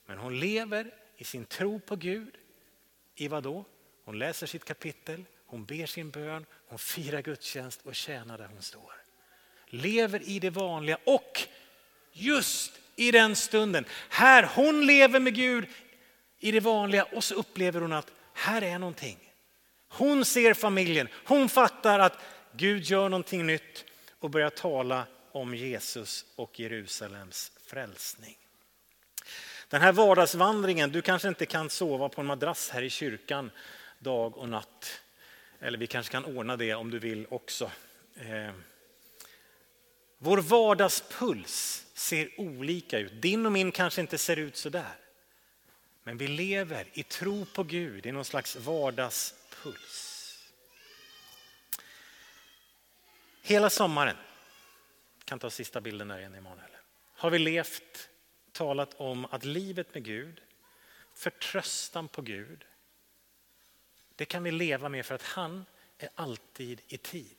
Men 0.06 0.18
hon 0.18 0.38
lever 0.40 0.94
i 1.16 1.24
sin 1.24 1.44
tro 1.44 1.80
på 1.80 1.96
Gud. 1.96 2.36
I 3.14 3.28
vad 3.28 3.42
då? 3.42 3.64
Hon 4.04 4.18
läser 4.18 4.46
sitt 4.46 4.64
kapitel, 4.64 5.24
hon 5.54 5.64
ber 5.64 5.86
sin 5.86 6.10
bön, 6.10 6.46
hon 6.68 6.78
firar 6.78 7.22
gudstjänst 7.22 7.80
och 7.82 7.94
tjänar 7.94 8.38
där 8.38 8.46
hon 8.46 8.62
står. 8.62 8.92
Lever 9.66 10.28
i 10.28 10.38
det 10.38 10.50
vanliga 10.50 10.98
och 11.04 11.42
just 12.12 12.72
i 12.96 13.10
den 13.10 13.36
stunden, 13.36 13.84
här 14.08 14.50
hon 14.54 14.86
lever 14.86 15.20
med 15.20 15.34
Gud 15.34 15.66
i 16.38 16.52
det 16.52 16.60
vanliga 16.60 17.04
och 17.04 17.24
så 17.24 17.34
upplever 17.34 17.80
hon 17.80 17.92
att 17.92 18.10
här 18.32 18.62
är 18.62 18.78
någonting. 18.78 19.18
Hon 19.88 20.24
ser 20.24 20.54
familjen, 20.54 21.08
hon 21.24 21.48
fattar 21.48 21.98
att 21.98 22.18
Gud 22.52 22.84
gör 22.84 23.08
någonting 23.08 23.46
nytt 23.46 23.84
och 24.18 24.30
börjar 24.30 24.50
tala 24.50 25.06
om 25.32 25.54
Jesus 25.54 26.24
och 26.36 26.60
Jerusalems 26.60 27.52
frälsning. 27.66 28.36
Den 29.68 29.80
här 29.80 29.92
vardagsvandringen, 29.92 30.92
du 30.92 31.02
kanske 31.02 31.28
inte 31.28 31.46
kan 31.46 31.70
sova 31.70 32.08
på 32.08 32.20
en 32.20 32.26
madrass 32.26 32.70
här 32.70 32.82
i 32.82 32.90
kyrkan 32.90 33.50
dag 33.98 34.38
och 34.38 34.48
natt. 34.48 35.00
Eller 35.64 35.78
vi 35.78 35.86
kanske 35.86 36.12
kan 36.12 36.24
ordna 36.24 36.56
det 36.56 36.74
om 36.74 36.90
du 36.90 36.98
vill 36.98 37.26
också. 37.30 37.70
Eh, 38.14 38.52
vår 40.18 40.38
vardagspuls 40.38 41.86
ser 41.94 42.40
olika 42.40 42.98
ut. 42.98 43.22
Din 43.22 43.46
och 43.46 43.52
min 43.52 43.72
kanske 43.72 44.00
inte 44.00 44.18
ser 44.18 44.36
ut 44.36 44.56
så 44.56 44.68
där. 44.68 44.96
Men 46.02 46.18
vi 46.18 46.28
lever 46.28 46.86
i 46.92 47.02
tro 47.02 47.44
på 47.44 47.62
Gud 47.62 48.06
i 48.06 48.12
någon 48.12 48.24
slags 48.24 48.56
vardagspuls. 48.56 50.20
Hela 53.42 53.70
sommaren, 53.70 54.16
kan 55.24 55.38
ta 55.38 55.50
sista 55.50 55.80
bilden 55.80 56.08
där 56.08 56.18
igen 56.18 56.34
Emanuel, 56.34 56.70
har 57.14 57.30
vi 57.30 57.38
levt, 57.38 58.08
talat 58.52 58.94
om 58.96 59.24
att 59.24 59.44
livet 59.44 59.94
med 59.94 60.04
Gud, 60.04 60.40
förtröstan 61.14 62.08
på 62.08 62.22
Gud, 62.22 62.64
det 64.16 64.24
kan 64.24 64.42
vi 64.42 64.50
leva 64.50 64.88
med 64.88 65.06
för 65.06 65.14
att 65.14 65.22
han 65.22 65.64
är 65.98 66.08
alltid 66.14 66.80
i 66.88 66.96
tid. 66.96 67.36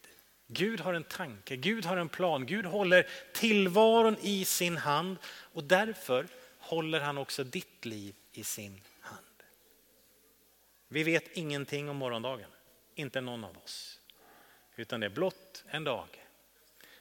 Gud 0.47 0.79
har 0.79 0.93
en 0.93 1.03
tanke, 1.03 1.55
Gud 1.55 1.85
har 1.85 1.97
en 1.97 2.09
plan, 2.09 2.45
Gud 2.45 2.65
håller 2.65 3.07
tillvaron 3.33 4.17
i 4.21 4.45
sin 4.45 4.77
hand 4.77 5.17
och 5.25 5.63
därför 5.63 6.27
håller 6.59 6.99
han 6.99 7.17
också 7.17 7.43
ditt 7.43 7.85
liv 7.85 8.15
i 8.31 8.43
sin 8.43 8.81
hand. 8.99 9.25
Vi 10.87 11.03
vet 11.03 11.37
ingenting 11.37 11.89
om 11.89 11.97
morgondagen, 11.97 12.49
inte 12.95 13.21
någon 13.21 13.43
av 13.43 13.57
oss. 13.57 13.99
Utan 14.75 14.99
det 14.99 15.05
är 15.05 15.09
blott 15.09 15.63
en 15.67 15.83
dag, 15.83 16.07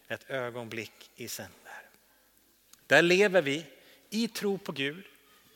ett 0.09 0.31
ögonblick 0.31 1.11
i 1.15 1.29
sänder. 1.29 1.83
Där 2.87 3.03
lever 3.03 3.43
vi 3.43 3.67
i 4.11 4.29
tro 4.29 4.59
på 4.59 4.73
Gud, 4.73 5.05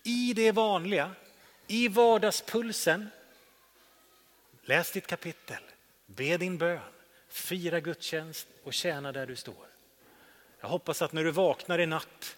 i 0.02 0.32
det 0.32 0.52
vanliga, 0.52 1.14
i 1.66 1.88
vardagspulsen. 1.88 3.10
Läs 4.68 4.90
ditt 4.90 5.06
kapitel, 5.06 5.62
be 6.06 6.36
din 6.36 6.58
bön, 6.58 6.80
fira 7.28 7.80
gudstjänst 7.80 8.48
och 8.64 8.74
tjäna 8.74 9.12
där 9.12 9.26
du 9.26 9.36
står. 9.36 9.66
Jag 10.60 10.68
hoppas 10.68 11.02
att 11.02 11.12
när 11.12 11.24
du 11.24 11.30
vaknar 11.30 11.78
i 11.78 11.86
natt 11.86 12.36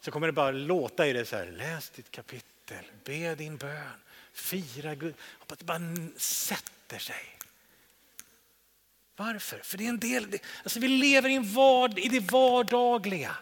så 0.00 0.10
kommer 0.10 0.26
det 0.26 0.32
bara 0.32 0.50
låta 0.50 1.06
i 1.06 1.12
dig 1.12 1.26
så 1.26 1.36
här, 1.36 1.46
läs 1.46 1.90
ditt 1.90 2.10
kapitel, 2.10 2.84
be 3.04 3.34
din 3.34 3.56
bön, 3.56 4.00
fira 4.32 4.94
Gud. 4.94 5.14
Hoppas 5.38 5.52
att 5.52 5.58
det 5.58 5.64
bara 5.64 5.80
sätter 6.16 6.98
sig. 6.98 7.38
Varför? 9.16 9.58
För 9.58 9.78
det 9.78 9.84
är 9.84 9.88
en 9.88 10.00
del, 10.00 10.38
alltså 10.62 10.80
vi 10.80 10.88
lever 10.88 11.28
i, 11.28 11.34
en 11.34 11.52
vard, 11.52 11.98
i 11.98 12.08
det 12.08 12.32
vardagliga. 12.32 13.36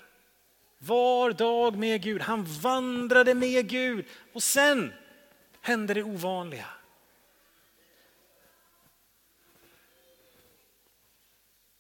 Var 0.79 1.33
dag 1.33 1.77
med 1.77 2.03
Gud. 2.03 2.23
Han 2.23 2.45
vandrade 2.45 3.35
med 3.35 3.69
Gud 3.69 4.05
och 4.33 4.43
sen 4.43 4.93
hände 5.61 5.95
det 5.95 6.03
ovanliga. 6.03 6.67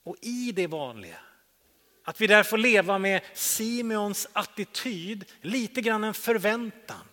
Och 0.08 0.16
i 0.20 0.52
det 0.52 0.66
vanliga, 0.66 1.18
att 2.04 2.20
vi 2.20 2.26
där 2.26 2.42
får 2.42 2.58
leva 2.58 2.98
med 2.98 3.20
Simeons 3.34 4.28
attityd, 4.32 5.24
lite 5.40 5.80
grann 5.80 6.04
en 6.04 6.14
förväntan. 6.14 7.08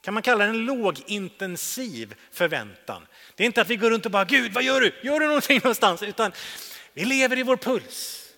Kan 0.00 0.14
man 0.14 0.22
kalla 0.22 0.44
det 0.44 0.50
en 0.50 0.64
lågintensiv 0.64 2.14
förväntan. 2.30 3.06
Det 3.34 3.44
är 3.44 3.46
inte 3.46 3.60
att 3.60 3.70
vi 3.70 3.76
går 3.76 3.90
runt 3.90 4.06
och 4.06 4.12
bara, 4.12 4.24
Gud 4.24 4.52
vad 4.52 4.64
gör 4.64 4.80
du? 4.80 4.92
Gör 5.02 5.20
du 5.20 5.26
någonting 5.26 5.60
någonstans? 5.64 6.02
Utan 6.02 6.32
vi 6.92 7.04
lever 7.04 7.38
i 7.38 7.42
vår 7.42 7.56
puls. 7.56 8.28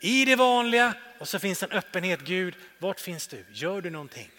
I 0.00 0.24
det 0.24 0.36
vanliga 0.36 0.94
och 1.18 1.28
så 1.28 1.38
finns 1.38 1.62
en 1.62 1.72
öppenhet. 1.72 2.20
Gud, 2.20 2.54
vart 2.78 3.00
finns 3.00 3.26
du? 3.26 3.44
Gör 3.52 3.80
du 3.80 3.90
någonting? 3.90 4.30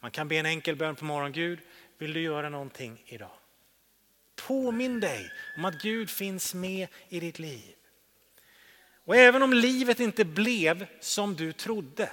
Man 0.00 0.10
kan 0.10 0.28
be 0.28 0.36
en 0.36 0.46
enkel 0.46 0.76
bön 0.76 0.96
på 0.96 1.04
morgonen. 1.04 1.32
Gud, 1.32 1.58
vill 1.98 2.12
du 2.12 2.20
göra 2.20 2.48
någonting 2.48 3.02
idag? 3.06 3.36
Påminn 4.36 5.00
dig 5.00 5.30
om 5.56 5.64
att 5.64 5.82
Gud 5.82 6.10
finns 6.10 6.54
med 6.54 6.88
i 7.08 7.20
ditt 7.20 7.38
liv. 7.38 7.73
Och 9.04 9.16
även 9.16 9.42
om 9.42 9.52
livet 9.52 10.00
inte 10.00 10.24
blev 10.24 10.86
som 11.00 11.34
du 11.34 11.52
trodde, 11.52 12.12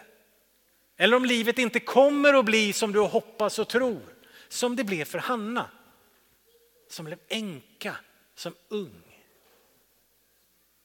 eller 0.97 1.17
om 1.17 1.25
livet 1.25 1.57
inte 1.57 1.79
kommer 1.79 2.33
att 2.33 2.45
bli 2.45 2.73
som 2.73 2.91
du 2.91 2.99
hoppas 2.99 3.59
och 3.59 3.69
tror, 3.69 4.15
som 4.47 4.75
det 4.75 4.83
blev 4.83 5.05
för 5.05 5.19
Hanna, 5.19 5.71
som 6.89 7.05
blev 7.05 7.19
änka 7.27 7.95
som 8.35 8.55
ung. 8.67 9.03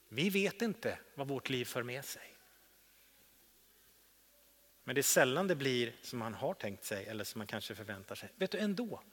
Vi 0.09 0.29
vet 0.29 0.61
inte 0.61 0.99
vad 1.15 1.27
vårt 1.27 1.49
liv 1.49 1.65
för 1.65 1.83
med 1.83 2.05
sig. 2.05 2.33
Men 4.83 4.95
det 4.95 5.01
är 5.01 5.03
sällan 5.03 5.47
det 5.47 5.55
blir 5.55 5.95
som 6.01 6.19
man 6.19 6.33
har 6.33 6.53
tänkt 6.53 6.85
sig 6.85 7.05
eller 7.05 7.23
som 7.23 7.39
man 7.39 7.47
kanske 7.47 7.75
förväntar 7.75 8.15
sig. 8.15 8.29
Vet 8.35 8.51
du 8.51 8.57
ändå, 8.57 9.03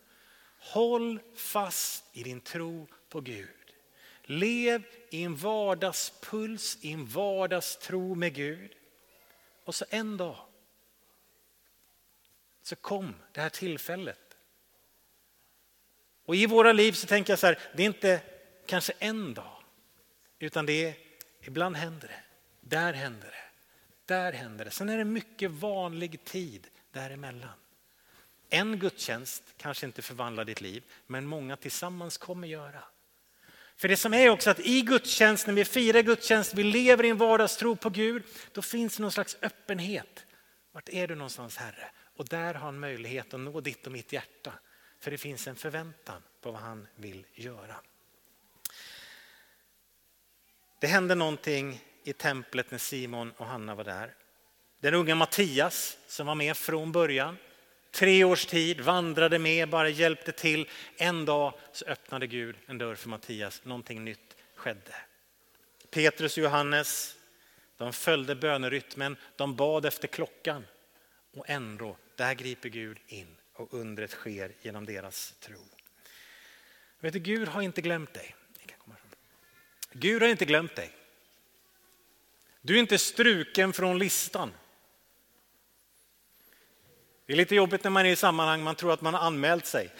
håll 0.58 1.20
fast 1.34 2.04
i 2.12 2.22
din 2.22 2.40
tro 2.40 2.88
på 3.08 3.20
Gud. 3.20 3.63
Lev 4.24 4.82
i 5.10 5.22
en 5.22 5.36
vardagspuls, 5.36 6.78
i 6.80 6.92
en 6.92 7.06
vardagstro 7.06 8.14
med 8.14 8.34
Gud. 8.34 8.74
Och 9.64 9.74
så 9.74 9.84
en 9.90 10.16
dag 10.16 10.36
så 12.62 12.76
kom 12.76 13.14
det 13.32 13.40
här 13.40 13.48
tillfället 13.48 14.24
och 16.24 16.36
i 16.36 16.46
våra 16.46 16.72
liv 16.72 16.92
så 16.92 17.06
tänker 17.06 17.32
jag 17.32 17.38
så 17.38 17.46
här, 17.46 17.58
det 17.76 17.82
är 17.82 17.86
inte 17.86 18.20
kanske 18.66 18.92
en 18.98 19.34
dag, 19.34 19.62
utan 20.38 20.66
det 20.66 20.84
är, 20.84 20.94
ibland 21.40 21.76
händer 21.76 22.08
det, 22.08 22.22
där 22.60 22.92
händer 22.92 23.28
det, 23.28 23.44
där 24.14 24.32
händer 24.32 24.64
det. 24.64 24.70
Sen 24.70 24.88
är 24.88 24.98
det 24.98 25.04
mycket 25.04 25.50
vanlig 25.50 26.24
tid 26.24 26.66
däremellan. 26.92 27.58
En 28.48 28.78
gudstjänst 28.78 29.42
kanske 29.56 29.86
inte 29.86 30.02
förvandlar 30.02 30.44
ditt 30.44 30.60
liv, 30.60 30.82
men 31.06 31.26
många 31.26 31.56
tillsammans 31.56 32.18
kommer 32.18 32.48
göra. 32.48 32.84
För 33.76 33.88
det 33.88 33.96
som 33.96 34.14
är 34.14 34.28
också 34.28 34.50
att 34.50 34.60
i 34.60 34.82
gudstjänst, 34.82 35.46
när 35.46 35.54
vi 35.54 35.64
firar 35.64 36.02
gudstjänst, 36.02 36.54
vi 36.54 36.62
lever 36.62 37.04
i 37.04 37.08
en 37.08 37.16
vardagstro 37.16 37.76
på 37.76 37.90
Gud, 37.90 38.22
då 38.52 38.62
finns 38.62 38.96
det 38.96 39.02
någon 39.02 39.12
slags 39.12 39.36
öppenhet. 39.42 40.26
Vart 40.72 40.88
är 40.88 41.08
du 41.08 41.14
någonstans 41.14 41.56
Herre? 41.56 41.90
Och 42.16 42.28
där 42.28 42.54
har 42.54 42.60
han 42.60 42.78
möjlighet 42.78 43.34
att 43.34 43.40
nå 43.40 43.60
ditt 43.60 43.86
och 43.86 43.92
mitt 43.92 44.12
hjärta. 44.12 44.52
För 45.00 45.10
det 45.10 45.18
finns 45.18 45.48
en 45.48 45.56
förväntan 45.56 46.22
på 46.40 46.50
vad 46.50 46.60
han 46.60 46.86
vill 46.96 47.26
göra. 47.32 47.76
Det 50.80 50.86
hände 50.86 51.14
någonting 51.14 51.80
i 52.04 52.12
templet 52.12 52.70
när 52.70 52.78
Simon 52.78 53.32
och 53.36 53.46
Hanna 53.46 53.74
var 53.74 53.84
där. 53.84 54.14
Den 54.80 54.94
unga 54.94 55.14
Mattias 55.14 55.98
som 56.06 56.26
var 56.26 56.34
med 56.34 56.56
från 56.56 56.92
början, 56.92 57.36
tre 57.94 58.24
års 58.24 58.46
tid, 58.46 58.80
vandrade 58.80 59.38
med, 59.38 59.68
bara 59.68 59.88
hjälpte 59.88 60.32
till. 60.32 60.68
En 60.96 61.24
dag 61.24 61.54
så 61.72 61.84
öppnade 61.84 62.26
Gud 62.26 62.56
en 62.66 62.78
dörr 62.78 62.94
för 62.94 63.08
Mattias, 63.08 63.64
någonting 63.64 64.04
nytt 64.04 64.36
skedde. 64.54 64.94
Petrus 65.90 66.36
och 66.36 66.42
Johannes, 66.42 67.16
de 67.76 67.92
följde 67.92 68.34
bönerytmen, 68.34 69.16
de 69.36 69.56
bad 69.56 69.86
efter 69.86 70.08
klockan 70.08 70.66
och 71.34 71.44
ändå, 71.50 71.96
där 72.16 72.34
griper 72.34 72.68
Gud 72.68 72.98
in 73.06 73.36
och 73.52 73.74
undret 73.74 74.10
sker 74.10 74.52
genom 74.62 74.84
deras 74.84 75.34
tro. 75.40 75.60
Vet 77.00 77.12
du, 77.12 77.18
Gud 77.18 77.48
har 77.48 77.62
inte 77.62 77.80
glömt 77.80 78.14
dig. 78.14 78.34
Gud 79.92 80.22
har 80.22 80.28
inte 80.28 80.44
glömt 80.44 80.76
dig. 80.76 80.90
Du 82.60 82.74
är 82.74 82.80
inte 82.80 82.98
struken 82.98 83.72
från 83.72 83.98
listan 83.98 84.52
det 87.26 87.32
är 87.32 87.36
lite 87.36 87.54
jobbigt 87.54 87.84
när 87.84 87.90
man 87.90 88.06
är 88.06 88.10
i 88.10 88.16
sammanhang 88.16 88.62
man 88.62 88.74
tror 88.74 88.92
att 88.92 89.00
man 89.00 89.14
har 89.14 89.20
anmält 89.26 89.66
sig. 89.66 89.90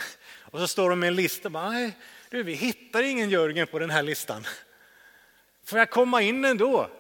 Och 0.41 0.59
så 0.59 0.69
står 0.69 0.91
de 0.91 1.01
med 1.01 1.09
en 1.09 1.17
lista. 1.17 1.51
Bara, 1.51 1.71
Nej, 1.71 1.99
du, 2.31 2.43
vi 2.43 2.53
hittar 2.53 3.03
ingen 3.03 3.31
Jörgen 3.31 3.67
på 3.67 3.79
den 3.79 3.91
här 3.91 4.03
listan. 4.03 4.47
Får 5.65 5.79
jag 5.79 5.91
komma 5.91 6.23
in 6.23 6.45
ändå? 6.45 6.91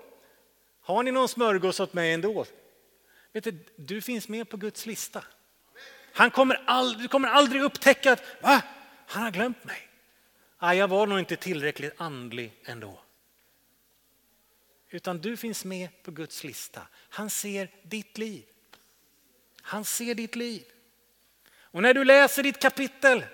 Har 0.81 1.03
ni 1.03 1.13
någon 1.13 1.29
smörgås 1.29 1.81
åt 1.81 1.93
mig 1.93 2.13
ändå? 2.13 2.47
Vet 3.33 3.45
du, 3.45 3.65
du 3.77 4.01
finns 4.01 4.29
med 4.29 4.49
på 4.49 4.57
Guds 4.57 4.87
lista. 4.87 5.25
Han 6.13 6.31
kommer 6.31 6.63
aldrig, 6.67 7.05
du 7.05 7.09
kommer 7.09 7.29
aldrig 7.29 7.63
upptäcka 7.63 8.13
att 8.13 8.23
Va? 8.43 8.63
han 9.07 9.23
har 9.23 9.31
glömt 9.31 9.65
mig. 9.65 9.89
Nej, 10.63 10.79
jag 10.79 10.89
var 10.89 11.07
nog 11.07 11.19
inte 11.19 11.37
tillräckligt 11.37 12.01
andlig 12.01 12.53
ändå. 12.65 13.01
Utan 14.91 15.19
du 15.19 15.37
finns 15.37 15.65
med 15.65 16.03
på 16.03 16.11
Guds 16.11 16.45
lista. 16.45 16.83
Han 17.09 17.31
ser 17.31 17.71
ditt 17.83 18.19
liv. 18.19 18.45
Han 19.67 19.85
ser 19.85 20.15
ditt 20.15 20.37
liv. 20.37 20.65
Och 21.57 21.83
när 21.83 21.95
du 21.95 22.05
läser 22.05 22.43
ditt 22.43 22.59
kapitel 22.59 23.25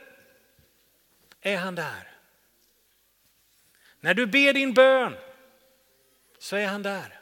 är 1.40 1.56
han 1.56 1.74
där. 1.74 2.10
När 4.00 4.14
du 4.14 4.26
ber 4.26 4.52
din 4.52 4.74
bön 4.74 5.16
så 6.38 6.56
är 6.56 6.66
han 6.66 6.82
där. 6.82 7.20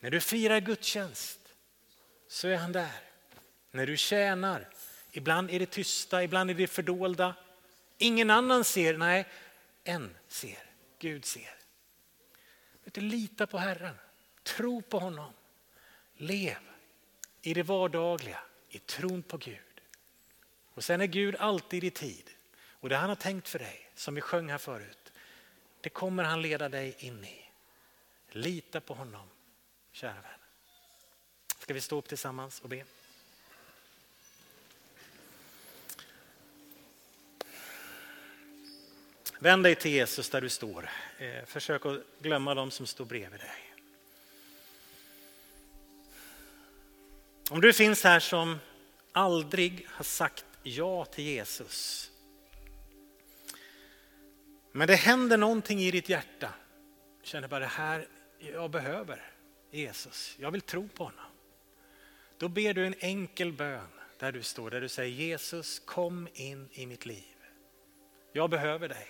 När 0.00 0.10
du 0.10 0.20
firar 0.20 0.60
gudstjänst 0.60 1.40
så 2.28 2.48
är 2.48 2.56
han 2.56 2.72
där. 2.72 3.00
När 3.70 3.86
du 3.86 3.96
tjänar, 3.96 4.68
ibland 5.10 5.50
är 5.50 5.58
det 5.58 5.70
tysta, 5.70 6.24
ibland 6.24 6.50
är 6.50 6.54
det 6.54 6.66
fördolda. 6.66 7.34
Ingen 7.98 8.30
annan 8.30 8.64
ser, 8.64 8.98
nej, 8.98 9.28
en 9.84 10.16
ser, 10.28 10.58
Gud 10.98 11.24
ser. 11.24 11.54
Du, 12.84 13.00
lita 13.00 13.46
på 13.46 13.58
Herren, 13.58 13.98
tro 14.42 14.82
på 14.82 14.98
honom, 14.98 15.32
lev 16.16 16.73
i 17.46 17.54
det 17.54 17.62
vardagliga, 17.62 18.40
i 18.68 18.78
tron 18.78 19.22
på 19.22 19.36
Gud. 19.36 19.80
Och 20.74 20.84
sen 20.84 21.00
är 21.00 21.06
Gud 21.06 21.36
alltid 21.36 21.84
i 21.84 21.90
tid. 21.90 22.30
Och 22.66 22.88
det 22.88 22.96
han 22.96 23.08
har 23.08 23.16
tänkt 23.16 23.48
för 23.48 23.58
dig, 23.58 23.90
som 23.94 24.14
vi 24.14 24.20
sjöng 24.20 24.50
här 24.50 24.58
förut, 24.58 25.12
det 25.80 25.88
kommer 25.88 26.24
han 26.24 26.42
leda 26.42 26.68
dig 26.68 26.94
in 26.98 27.24
i. 27.24 27.44
Lita 28.28 28.80
på 28.80 28.94
honom, 28.94 29.28
kära 29.92 30.12
vän. 30.12 30.40
Ska 31.58 31.74
vi 31.74 31.80
stå 31.80 31.98
upp 31.98 32.08
tillsammans 32.08 32.60
och 32.60 32.68
be? 32.68 32.84
Vänd 39.38 39.64
dig 39.64 39.74
till 39.74 39.90
Jesus 39.90 40.30
där 40.30 40.40
du 40.40 40.48
står. 40.48 40.90
Eh, 41.18 41.44
försök 41.44 41.86
att 41.86 42.00
glömma 42.18 42.54
dem 42.54 42.70
som 42.70 42.86
står 42.86 43.04
bredvid 43.04 43.40
dig. 43.40 43.63
Om 47.50 47.60
du 47.60 47.72
finns 47.72 48.04
här 48.04 48.20
som 48.20 48.58
aldrig 49.12 49.86
har 49.90 50.04
sagt 50.04 50.44
ja 50.62 51.04
till 51.04 51.24
Jesus. 51.24 52.10
Men 54.72 54.88
det 54.88 54.94
händer 54.94 55.36
någonting 55.36 55.80
i 55.80 55.90
ditt 55.90 56.08
hjärta. 56.08 56.54
Du 57.22 57.28
känner 57.28 57.48
bara 57.48 57.60
det 57.60 57.66
här, 57.66 58.08
jag 58.38 58.70
behöver 58.70 59.32
Jesus. 59.70 60.36
Jag 60.38 60.50
vill 60.50 60.60
tro 60.60 60.88
på 60.88 61.04
honom. 61.04 61.24
Då 62.38 62.48
ber 62.48 62.74
du 62.74 62.86
en 62.86 62.94
enkel 62.98 63.52
bön 63.52 63.88
där 64.18 64.32
du 64.32 64.42
står, 64.42 64.70
där 64.70 64.80
du 64.80 64.88
säger 64.88 65.14
Jesus 65.14 65.78
kom 65.78 66.28
in 66.34 66.68
i 66.72 66.86
mitt 66.86 67.06
liv. 67.06 67.36
Jag 68.32 68.50
behöver 68.50 68.88
dig. 68.88 69.08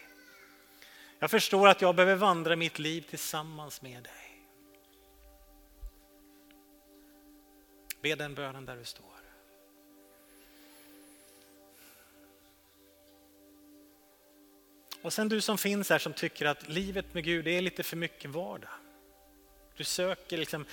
Jag 1.19 1.31
förstår 1.31 1.69
att 1.69 1.83
jag 1.83 1.97
behöver 1.97 2.17
vandra 2.17 2.57
mitt 2.57 2.79
liv 2.79 3.01
tillsammans 3.11 3.83
med 3.83 4.03
dig. 4.03 4.24
Be 8.05 8.15
den 8.15 8.35
bönen 8.35 8.67
där 8.67 8.77
du 8.77 8.85
står. 8.85 9.07
Och 15.03 15.13
sen 15.13 15.29
du 15.29 15.41
som 15.41 15.59
finns 15.59 15.91
här 15.91 15.99
som 15.99 16.13
tycker 16.13 16.47
att 16.47 16.69
livet 16.69 17.15
med 17.15 17.25
Gud 17.25 17.49
är 17.49 17.61
lite 17.61 17.83
för 17.83 17.97
mycket 17.97 18.31
vardag. 18.31 18.71
Du 19.77 19.85
söker 19.85 20.39
liksom, 20.39 20.65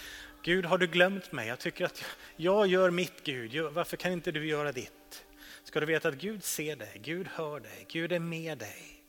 Gud 0.43 0.65
har 0.65 0.77
du 0.77 0.87
glömt 0.87 1.31
mig? 1.31 1.47
Jag 1.47 1.59
tycker 1.59 1.85
att 1.85 2.05
jag 2.35 2.67
gör 2.67 2.89
mitt 2.89 3.23
Gud, 3.23 3.73
varför 3.73 3.97
kan 3.97 4.11
inte 4.11 4.31
du 4.31 4.47
göra 4.47 4.71
ditt? 4.71 5.25
Ska 5.63 5.79
du 5.79 5.85
veta 5.85 6.09
att 6.09 6.15
Gud 6.15 6.43
ser 6.43 6.75
dig, 6.75 7.01
Gud 7.03 7.27
hör 7.27 7.59
dig, 7.59 7.85
Gud 7.89 8.11
är 8.11 8.19
med 8.19 8.57
dig. 8.57 9.03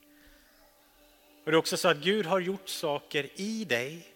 Och 1.43 1.51
det 1.51 1.55
är 1.55 1.59
också 1.59 1.77
så 1.77 1.87
att 1.87 1.97
Gud 1.97 2.25
har 2.25 2.39
gjort 2.39 2.69
saker 2.69 3.29
i 3.35 3.65
dig, 3.65 4.07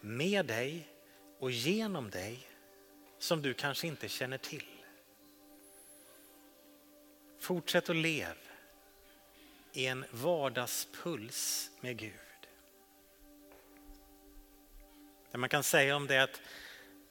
med 0.00 0.46
dig 0.46 0.88
och 1.38 1.50
genom 1.50 2.10
dig 2.10 2.48
som 3.24 3.42
du 3.42 3.54
kanske 3.54 3.86
inte 3.86 4.08
känner 4.08 4.38
till. 4.38 4.64
Fortsätt 7.38 7.90
att 7.90 7.96
leva 7.96 8.34
i 9.72 9.86
en 9.86 10.04
vardagspuls 10.10 11.70
med 11.80 11.96
Gud. 11.96 12.12
Det 15.30 15.38
man 15.38 15.48
kan 15.48 15.62
säga 15.62 15.96
om 15.96 16.06
det 16.06 16.14
är 16.14 16.22
att 16.22 16.40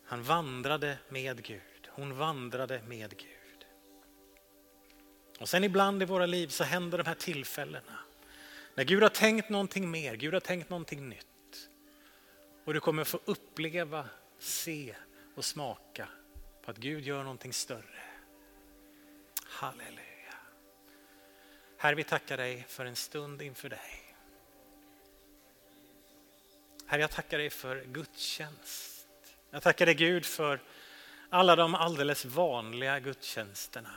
han 0.06 0.24
vandrade 0.24 0.98
med 1.10 1.44
Gud, 1.44 1.90
hon 1.90 2.18
vandrade 2.18 2.82
med 2.88 3.18
Gud. 3.18 3.66
Och 5.40 5.50
sen 5.50 5.64
ibland 5.64 6.02
i 6.02 6.06
våra 6.06 6.26
liv 6.26 6.48
så 6.48 6.64
händer 6.64 6.98
de 6.98 7.08
här 7.08 7.16
tillfällena 7.16 8.00
när 8.76 8.84
Gud 8.84 9.04
har 9.04 9.10
tänkt 9.10 9.50
någonting 9.50 9.92
mer, 9.92 10.16
Gud 10.16 10.34
har 10.34 10.42
tänkt 10.42 10.70
någonting 10.70 11.10
nytt. 11.10 11.70
Och 12.64 12.74
du 12.74 12.80
kommer 12.80 13.04
få 13.04 13.20
uppleva, 13.26 14.10
se 14.40 14.96
och 15.36 15.46
smaka 15.46 16.08
på 16.62 16.72
att 16.72 16.78
Gud 16.78 17.04
gör 17.04 17.24
någonting 17.24 17.54
större. 17.54 18.04
Halleluja. 19.46 20.36
Herre, 21.78 21.96
vi 21.96 22.04
tackar 22.04 22.38
dig 22.38 22.66
för 22.68 22.86
en 22.86 22.96
stund 22.96 23.42
inför 23.42 23.70
dig. 23.70 24.16
Herre, 26.86 27.02
jag 27.02 27.12
tackar 27.12 27.38
dig 27.38 27.50
för 27.50 27.84
gudstjänst. 27.84 29.08
Jag 29.50 29.64
tackar 29.64 29.86
dig 29.86 29.96
Gud 29.96 30.26
för 30.26 30.62
alla 31.30 31.56
de 31.56 31.76
alldeles 31.76 32.26
vanliga 32.26 33.00
gudstjänsterna. 33.00 33.94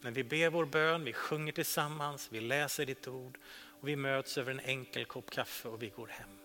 När 0.00 0.10
vi 0.10 0.24
ber 0.24 0.50
vår 0.50 0.64
bön, 0.64 1.04
vi 1.04 1.12
sjunger 1.12 1.52
tillsammans, 1.52 2.28
vi 2.32 2.40
läser 2.40 2.86
ditt 2.86 3.08
ord 3.08 3.38
och 3.80 3.88
vi 3.88 3.96
möts 3.96 4.38
över 4.38 4.52
en 4.52 4.60
enkel 4.60 5.04
kopp 5.04 5.30
kaffe 5.30 5.68
och 5.68 5.82
vi 5.82 5.88
går 5.88 6.06
hem. 6.06 6.38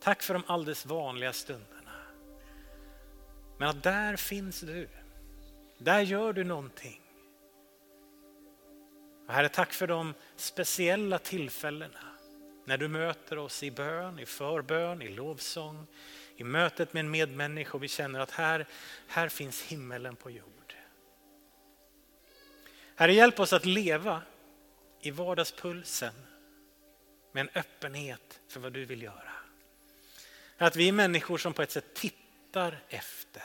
Tack 0.00 0.22
för 0.22 0.34
de 0.34 0.42
alldeles 0.46 0.86
vanliga 0.86 1.32
stunderna. 1.32 1.87
Men 3.58 3.68
att 3.68 3.82
där 3.82 4.16
finns 4.16 4.60
du. 4.60 4.88
Där 5.78 6.00
gör 6.00 6.32
du 6.32 6.44
någonting. 6.44 7.00
Och 9.26 9.34
herre, 9.34 9.48
tack 9.48 9.72
för 9.72 9.86
de 9.86 10.14
speciella 10.36 11.18
tillfällena 11.18 12.00
när 12.64 12.78
du 12.78 12.88
möter 12.88 13.38
oss 13.38 13.62
i 13.62 13.70
bön, 13.70 14.18
i 14.18 14.26
förbön, 14.26 15.02
i 15.02 15.08
lovsång, 15.08 15.86
i 16.36 16.44
mötet 16.44 16.92
med 16.92 17.00
en 17.00 17.10
medmänniska 17.10 17.72
och 17.72 17.82
vi 17.82 17.88
känner 17.88 18.20
att 18.20 18.30
här, 18.30 18.66
här 19.06 19.28
finns 19.28 19.62
himmelen 19.62 20.16
på 20.16 20.30
jord. 20.30 20.74
Herre, 22.96 23.14
hjälp 23.14 23.40
oss 23.40 23.52
att 23.52 23.64
leva 23.64 24.22
i 25.00 25.10
vardagspulsen 25.10 26.14
med 27.32 27.40
en 27.40 27.50
öppenhet 27.54 28.40
för 28.48 28.60
vad 28.60 28.72
du 28.72 28.84
vill 28.84 29.02
göra. 29.02 29.32
Att 30.56 30.76
vi 30.76 30.88
är 30.88 30.92
människor 30.92 31.38
som 31.38 31.52
på 31.52 31.62
ett 31.62 31.70
sätt 31.70 31.94
tittar 31.94 32.27
efter, 32.88 33.42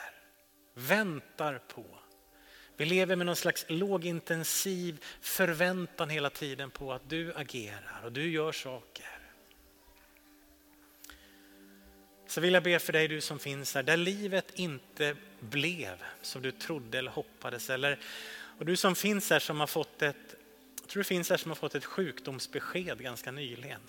väntar 0.74 1.58
på. 1.58 1.84
Vi 2.76 2.84
lever 2.84 3.16
med 3.16 3.26
någon 3.26 3.36
slags 3.36 3.66
lågintensiv 3.68 5.04
förväntan 5.20 6.10
hela 6.10 6.30
tiden 6.30 6.70
på 6.70 6.92
att 6.92 7.10
du 7.10 7.34
agerar 7.34 8.00
och 8.04 8.12
du 8.12 8.30
gör 8.30 8.52
saker. 8.52 9.18
Så 12.26 12.40
vill 12.40 12.54
jag 12.54 12.62
be 12.62 12.78
för 12.78 12.92
dig 12.92 13.08
du 13.08 13.20
som 13.20 13.38
finns 13.38 13.74
här, 13.74 13.82
där 13.82 13.96
livet 13.96 14.52
inte 14.54 15.16
blev 15.40 16.02
som 16.22 16.42
du 16.42 16.52
trodde 16.52 16.98
eller 16.98 17.10
hoppades. 17.10 17.70
Eller, 17.70 17.98
och 18.58 18.66
du 18.66 18.76
som 18.76 18.94
finns 18.94 19.30
här 19.30 19.38
som 19.38 19.60
har 19.60 19.66
fått 19.66 20.02
ett, 20.02 20.16
jag 20.80 20.88
tror 20.88 21.00
du 21.00 21.04
finns 21.04 21.30
här 21.30 21.36
som 21.36 21.50
har 21.50 21.56
fått 21.56 21.74
ett 21.74 21.84
sjukdomsbesked 21.84 23.02
ganska 23.02 23.30
nyligen. 23.30 23.80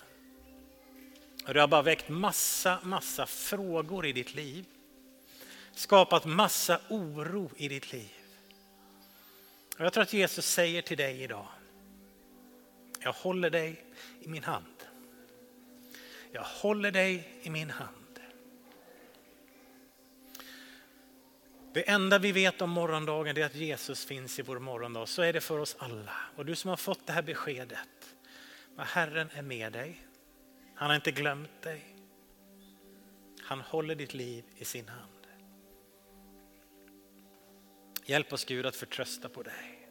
Och 1.46 1.54
det 1.54 1.60
har 1.60 1.68
bara 1.68 1.82
väckt 1.82 2.08
massa, 2.08 2.78
massa 2.82 3.26
frågor 3.26 4.06
i 4.06 4.12
ditt 4.12 4.34
liv. 4.34 4.64
Skapat 5.76 6.24
massa 6.24 6.80
oro 6.88 7.50
i 7.56 7.68
ditt 7.68 7.92
liv. 7.92 8.12
Och 9.78 9.84
jag 9.84 9.92
tror 9.92 10.02
att 10.02 10.12
Jesus 10.12 10.46
säger 10.46 10.82
till 10.82 10.96
dig 10.96 11.22
idag, 11.22 11.46
jag 13.00 13.12
håller 13.12 13.50
dig 13.50 13.84
i 14.20 14.28
min 14.28 14.44
hand. 14.44 14.84
Jag 16.32 16.42
håller 16.42 16.90
dig 16.90 17.38
i 17.42 17.50
min 17.50 17.70
hand. 17.70 18.20
Det 21.72 21.90
enda 21.90 22.18
vi 22.18 22.32
vet 22.32 22.62
om 22.62 22.70
morgondagen 22.70 23.36
är 23.36 23.44
att 23.44 23.54
Jesus 23.54 24.04
finns 24.04 24.38
i 24.38 24.42
vår 24.42 24.58
morgondag. 24.58 25.06
Så 25.06 25.22
är 25.22 25.32
det 25.32 25.40
för 25.40 25.58
oss 25.58 25.76
alla. 25.78 26.16
Och 26.36 26.46
du 26.46 26.54
som 26.54 26.68
har 26.68 26.76
fått 26.76 27.06
det 27.06 27.12
här 27.12 27.22
beskedet, 27.22 28.16
Herren 28.76 29.30
är 29.34 29.42
med 29.42 29.72
dig. 29.72 30.06
Han 30.74 30.88
har 30.88 30.96
inte 30.96 31.12
glömt 31.12 31.62
dig. 31.62 31.84
Han 33.42 33.60
håller 33.60 33.94
ditt 33.94 34.14
liv 34.14 34.44
i 34.56 34.64
sin 34.64 34.88
hand. 34.88 35.15
Hjälp 38.08 38.32
oss 38.32 38.44
Gud 38.44 38.66
att 38.66 38.76
förtrösta 38.76 39.28
på 39.28 39.42
dig. 39.42 39.88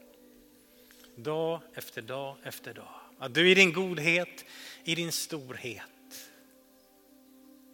Dag 1.16 1.61
efter 1.74 2.01
dag 2.01 2.38
efter 2.43 2.74
dag. 2.74 2.99
Att 3.20 3.34
du 3.34 3.51
i 3.51 3.53
din 3.53 3.74
godhet, 3.74 4.45
i 4.84 4.95
din 4.95 5.11
storhet 5.11 6.30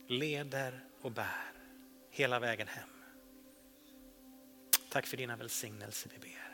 leder 0.08 0.84
och 1.02 1.12
bär 1.12 1.52
hela 2.10 2.40
vägen 2.40 2.68
hem. 2.68 2.90
Tack 4.90 5.06
för 5.08 5.18
dina 5.18 5.36
välsignelser 5.36 6.10
vi 6.14 6.20
ber. 6.20 6.51